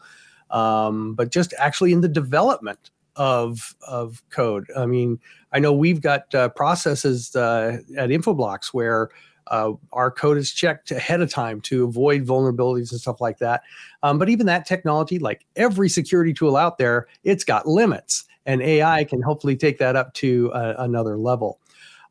um, 0.50 1.14
but 1.14 1.30
just 1.30 1.54
actually 1.60 1.94
in 1.94 2.02
the 2.02 2.08
development 2.08 2.90
of 3.18 3.76
of 3.88 4.24
code. 4.32 4.66
I 4.76 4.88
mean, 4.88 5.20
I 5.54 5.60
know 5.60 5.72
we've 5.72 6.02
got 6.02 6.34
uh, 6.34 6.50
processes 6.50 7.36
uh, 7.36 7.82
at 7.96 8.10
Infoblox 8.10 8.74
where 8.74 9.10
uh, 9.52 9.74
our 9.94 10.10
code 10.10 10.40
is 10.40 10.52
checked 10.52 10.90
ahead 10.90 11.22
of 11.22 11.30
time 11.30 11.62
to 11.62 11.84
avoid 11.84 12.26
vulnerabilities 12.26 12.92
and 12.92 13.00
stuff 13.00 13.22
like 13.22 13.38
that. 13.38 13.62
Um, 14.02 14.18
but 14.18 14.28
even 14.28 14.48
that 14.48 14.66
technology, 14.66 15.20
like 15.20 15.46
every 15.56 15.88
security 15.88 16.34
tool 16.34 16.58
out 16.58 16.80
there, 16.80 17.06
it's 17.24 17.44
got 17.44 17.68
limits, 17.68 18.26
and 18.48 18.60
AI 18.64 19.04
can 19.04 19.22
hopefully 19.22 19.56
take 19.56 19.78
that 19.78 19.96
up 19.96 20.16
to 20.16 20.52
uh, 20.54 20.74
another 20.80 21.16
level. 21.16 21.60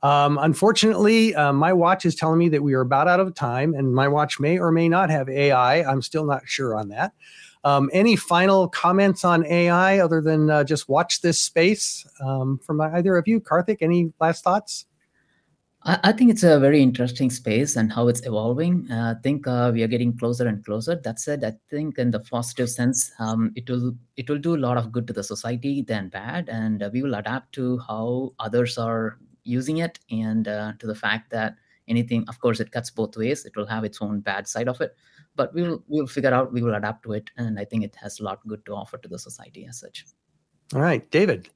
Um, 0.02 0.38
unfortunately, 0.38 1.34
uh, 1.34 1.52
my 1.52 1.72
watch 1.72 2.04
is 2.04 2.14
telling 2.14 2.38
me 2.38 2.48
that 2.50 2.62
we 2.62 2.74
are 2.74 2.82
about 2.82 3.08
out 3.08 3.20
of 3.20 3.34
time, 3.34 3.74
and 3.74 3.94
my 3.94 4.08
watch 4.08 4.38
may 4.38 4.58
or 4.58 4.70
may 4.70 4.88
not 4.88 5.10
have 5.10 5.28
AI. 5.28 5.82
I'm 5.82 6.02
still 6.02 6.24
not 6.24 6.42
sure 6.46 6.76
on 6.76 6.88
that. 6.88 7.12
Um, 7.64 7.90
any 7.92 8.14
final 8.14 8.68
comments 8.68 9.24
on 9.24 9.44
AI 9.46 9.98
other 9.98 10.20
than 10.20 10.50
uh, 10.50 10.62
just 10.62 10.88
watch 10.88 11.20
this 11.20 11.38
space 11.38 12.06
um, 12.24 12.58
from 12.58 12.80
either 12.80 13.16
of 13.16 13.26
you? 13.26 13.40
Karthik, 13.40 13.78
any 13.80 14.12
last 14.20 14.44
thoughts? 14.44 14.86
I, 15.88 16.10
think 16.10 16.32
it's 16.32 16.42
a 16.42 16.58
very 16.58 16.82
interesting 16.82 17.30
space 17.30 17.76
and 17.76 17.92
how 17.92 18.08
it's 18.08 18.26
evolving. 18.26 18.90
Uh, 18.90 19.14
I 19.16 19.22
think 19.22 19.46
uh, 19.46 19.70
we 19.72 19.84
are 19.84 19.88
getting 19.88 20.16
closer 20.18 20.48
and 20.48 20.64
closer. 20.64 20.96
That 20.96 21.20
said, 21.20 21.44
I 21.44 21.52
think 21.70 21.98
in 21.98 22.10
the 22.10 22.18
positive 22.18 22.68
sense, 22.68 23.12
um, 23.20 23.52
it 23.54 23.70
will 23.70 23.94
it 24.16 24.28
will 24.28 24.38
do 24.38 24.56
a 24.56 24.58
lot 24.58 24.78
of 24.78 24.90
good 24.90 25.06
to 25.06 25.12
the 25.12 25.22
society 25.22 25.82
than 25.82 26.08
bad, 26.08 26.48
and 26.48 26.82
uh, 26.82 26.90
we 26.92 27.02
will 27.02 27.14
adapt 27.14 27.52
to 27.52 27.78
how 27.86 28.32
others 28.40 28.78
are 28.78 29.18
using 29.46 29.78
it 29.78 29.98
and 30.10 30.48
uh, 30.48 30.72
to 30.78 30.86
the 30.86 30.94
fact 30.94 31.30
that 31.30 31.56
anything 31.88 32.24
of 32.28 32.40
course 32.40 32.60
it 32.60 32.72
cuts 32.72 32.90
both 32.90 33.16
ways. 33.16 33.44
It 33.44 33.56
will 33.56 33.66
have 33.66 33.84
its 33.84 34.02
own 34.02 34.20
bad 34.20 34.48
side 34.48 34.68
of 34.68 34.80
it 34.80 34.96
but 35.36 35.54
we'll 35.54 35.82
we'll 35.86 36.06
figure 36.06 36.32
out 36.32 36.52
we 36.52 36.62
will 36.62 36.74
adapt 36.74 37.02
to 37.04 37.12
it 37.12 37.30
and 37.36 37.58
i 37.60 37.64
think 37.64 37.84
it 37.84 37.94
has 37.94 38.18
a 38.18 38.24
lot 38.24 38.40
good 38.48 38.64
to 38.66 38.74
offer 38.74 38.98
to 38.98 39.08
the 39.08 39.18
society 39.18 39.66
as 39.66 39.78
such. 39.78 40.04
All 40.74 40.80
right 40.80 41.08
david. 41.10 41.50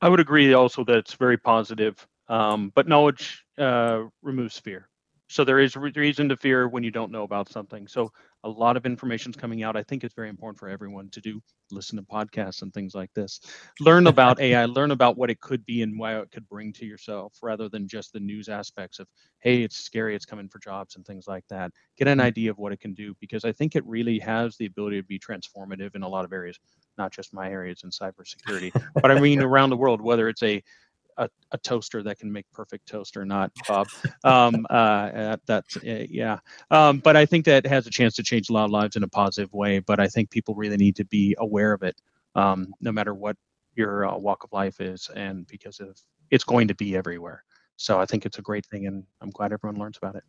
I 0.00 0.08
would 0.08 0.20
agree 0.20 0.54
also 0.54 0.84
that 0.84 0.96
it's 0.96 1.14
very 1.14 1.36
positive 1.36 2.06
um, 2.28 2.72
but 2.74 2.88
knowledge 2.88 3.44
uh, 3.58 4.04
removes 4.22 4.58
fear 4.58 4.87
so 5.28 5.44
there 5.44 5.58
is 5.58 5.76
reason 5.76 6.28
to 6.28 6.36
fear 6.36 6.68
when 6.68 6.82
you 6.82 6.90
don't 6.90 7.12
know 7.12 7.22
about 7.22 7.50
something. 7.50 7.86
So 7.86 8.10
a 8.44 8.48
lot 8.48 8.76
of 8.76 8.86
information 8.86 9.30
is 9.30 9.36
coming 9.36 9.62
out. 9.62 9.76
I 9.76 9.82
think 9.82 10.04
it's 10.04 10.14
very 10.14 10.28
important 10.28 10.58
for 10.58 10.68
everyone 10.68 11.10
to 11.10 11.20
do 11.20 11.40
listen 11.70 11.96
to 11.98 12.02
podcasts 12.02 12.62
and 12.62 12.72
things 12.72 12.94
like 12.94 13.12
this. 13.14 13.40
Learn 13.80 14.06
about 14.06 14.40
ai 14.40 14.64
learn 14.64 14.90
about 14.90 15.18
what 15.18 15.30
it 15.30 15.40
could 15.40 15.64
be 15.66 15.82
and 15.82 15.98
why 15.98 16.18
it 16.18 16.30
could 16.30 16.48
bring 16.48 16.72
to 16.74 16.86
yourself 16.86 17.34
rather 17.42 17.68
than 17.68 17.86
just 17.86 18.12
the 18.12 18.20
news 18.20 18.48
aspects 18.48 18.98
of 18.98 19.08
hey 19.40 19.62
it's 19.62 19.76
scary. 19.76 20.14
It's 20.16 20.24
coming 20.24 20.48
for 20.48 20.60
jobs 20.60 20.96
and 20.96 21.04
things 21.04 21.26
like 21.26 21.44
that. 21.50 21.72
Get 21.96 22.08
an 22.08 22.18
mm-hmm. 22.18 22.26
idea 22.26 22.50
of 22.50 22.58
what 22.58 22.72
it 22.72 22.80
can 22.80 22.94
do 22.94 23.14
because 23.20 23.44
i 23.44 23.52
think 23.52 23.76
it 23.76 23.86
really 23.86 24.18
has 24.18 24.56
the 24.56 24.66
ability 24.66 25.00
to 25.00 25.06
be 25.06 25.18
transformative 25.18 25.94
in 25.94 26.02
a 26.02 26.08
lot 26.08 26.24
of 26.24 26.32
areas 26.32 26.58
not 26.96 27.12
just 27.12 27.32
my 27.32 27.48
areas 27.48 27.82
in 27.84 27.90
cybersecurity 27.90 28.70
but 28.94 29.10
i 29.10 29.20
mean 29.20 29.40
around 29.40 29.70
the 29.70 29.76
world 29.76 30.00
whether 30.00 30.28
it's 30.28 30.42
a 30.42 30.62
a, 31.18 31.28
a, 31.52 31.58
toaster 31.58 32.02
that 32.02 32.18
can 32.18 32.32
make 32.32 32.50
perfect 32.52 32.88
toast 32.88 33.16
or 33.16 33.24
not, 33.24 33.52
Bob. 33.66 33.88
Um, 34.24 34.66
uh, 34.70 35.36
that's 35.46 35.76
uh, 35.76 36.06
yeah. 36.08 36.38
Um, 36.70 36.98
but 36.98 37.16
I 37.16 37.26
think 37.26 37.44
that 37.46 37.66
has 37.66 37.86
a 37.86 37.90
chance 37.90 38.14
to 38.16 38.22
change 38.22 38.48
a 38.48 38.52
lot 38.52 38.64
of 38.64 38.70
lives 38.70 38.96
in 38.96 39.02
a 39.02 39.08
positive 39.08 39.52
way. 39.52 39.80
But 39.80 40.00
I 40.00 40.06
think 40.06 40.30
people 40.30 40.54
really 40.54 40.76
need 40.76 40.96
to 40.96 41.04
be 41.04 41.34
aware 41.38 41.72
of 41.72 41.82
it, 41.82 42.00
um, 42.34 42.72
no 42.80 42.92
matter 42.92 43.14
what 43.14 43.36
your 43.74 44.06
uh, 44.06 44.16
walk 44.16 44.44
of 44.44 44.52
life 44.52 44.80
is, 44.80 45.10
and 45.14 45.46
because 45.46 45.80
of 45.80 46.00
it's 46.30 46.44
going 46.44 46.68
to 46.68 46.74
be 46.74 46.96
everywhere. 46.96 47.44
So 47.76 48.00
I 48.00 48.06
think 48.06 48.26
it's 48.26 48.38
a 48.38 48.42
great 48.42 48.66
thing, 48.66 48.86
and 48.86 49.04
I'm 49.20 49.30
glad 49.30 49.52
everyone 49.52 49.80
learns 49.80 49.98
about 49.98 50.16
it. 50.16 50.24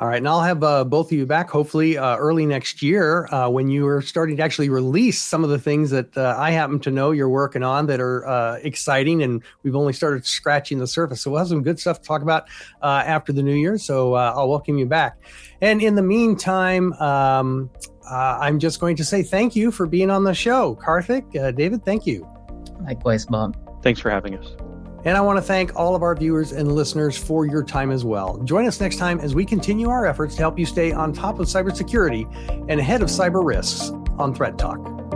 All 0.00 0.06
right, 0.06 0.18
and 0.18 0.28
I'll 0.28 0.42
have 0.42 0.62
uh, 0.62 0.84
both 0.84 1.06
of 1.10 1.18
you 1.18 1.26
back 1.26 1.50
hopefully 1.50 1.98
uh, 1.98 2.16
early 2.18 2.46
next 2.46 2.82
year 2.82 3.26
uh, 3.32 3.48
when 3.48 3.66
you 3.66 3.84
are 3.88 4.00
starting 4.00 4.36
to 4.36 4.42
actually 4.44 4.68
release 4.68 5.20
some 5.20 5.42
of 5.42 5.50
the 5.50 5.58
things 5.58 5.90
that 5.90 6.16
uh, 6.16 6.36
I 6.38 6.52
happen 6.52 6.78
to 6.80 6.92
know 6.92 7.10
you're 7.10 7.28
working 7.28 7.64
on 7.64 7.86
that 7.86 7.98
are 7.98 8.24
uh, 8.24 8.58
exciting, 8.62 9.24
and 9.24 9.42
we've 9.64 9.74
only 9.74 9.92
started 9.92 10.24
scratching 10.24 10.78
the 10.78 10.86
surface. 10.86 11.22
So 11.22 11.32
we'll 11.32 11.40
have 11.40 11.48
some 11.48 11.64
good 11.64 11.80
stuff 11.80 12.00
to 12.00 12.06
talk 12.06 12.22
about 12.22 12.44
uh, 12.80 13.02
after 13.06 13.32
the 13.32 13.42
new 13.42 13.56
year. 13.56 13.76
So 13.76 14.14
I'll 14.14 14.48
welcome 14.48 14.78
you 14.78 14.86
back. 14.86 15.18
And 15.62 15.82
in 15.82 15.96
the 15.96 16.02
meantime, 16.02 16.92
um, 16.94 17.68
I'm 18.08 18.60
just 18.60 18.78
going 18.78 18.94
to 18.96 19.04
say 19.04 19.24
thank 19.24 19.56
you 19.56 19.72
for 19.72 19.86
being 19.86 20.10
on 20.10 20.22
the 20.22 20.32
show, 20.32 20.76
Karthik, 20.76 21.56
David. 21.56 21.84
Thank 21.84 22.06
you. 22.06 22.24
Likewise, 22.82 23.26
Bob. 23.26 23.56
Thanks 23.82 23.98
for 23.98 24.10
having 24.10 24.38
us. 24.38 24.46
And 25.04 25.16
I 25.16 25.20
want 25.20 25.36
to 25.36 25.42
thank 25.42 25.76
all 25.76 25.94
of 25.94 26.02
our 26.02 26.14
viewers 26.14 26.52
and 26.52 26.72
listeners 26.72 27.16
for 27.16 27.46
your 27.46 27.62
time 27.62 27.90
as 27.90 28.04
well. 28.04 28.38
Join 28.38 28.66
us 28.66 28.80
next 28.80 28.96
time 28.96 29.20
as 29.20 29.34
we 29.34 29.44
continue 29.44 29.88
our 29.88 30.06
efforts 30.06 30.34
to 30.36 30.42
help 30.42 30.58
you 30.58 30.66
stay 30.66 30.92
on 30.92 31.12
top 31.12 31.38
of 31.38 31.46
cybersecurity 31.46 32.26
and 32.68 32.80
ahead 32.80 33.02
of 33.02 33.08
cyber 33.08 33.44
risks 33.44 33.90
on 34.18 34.34
ThreatTalk. 34.34 35.07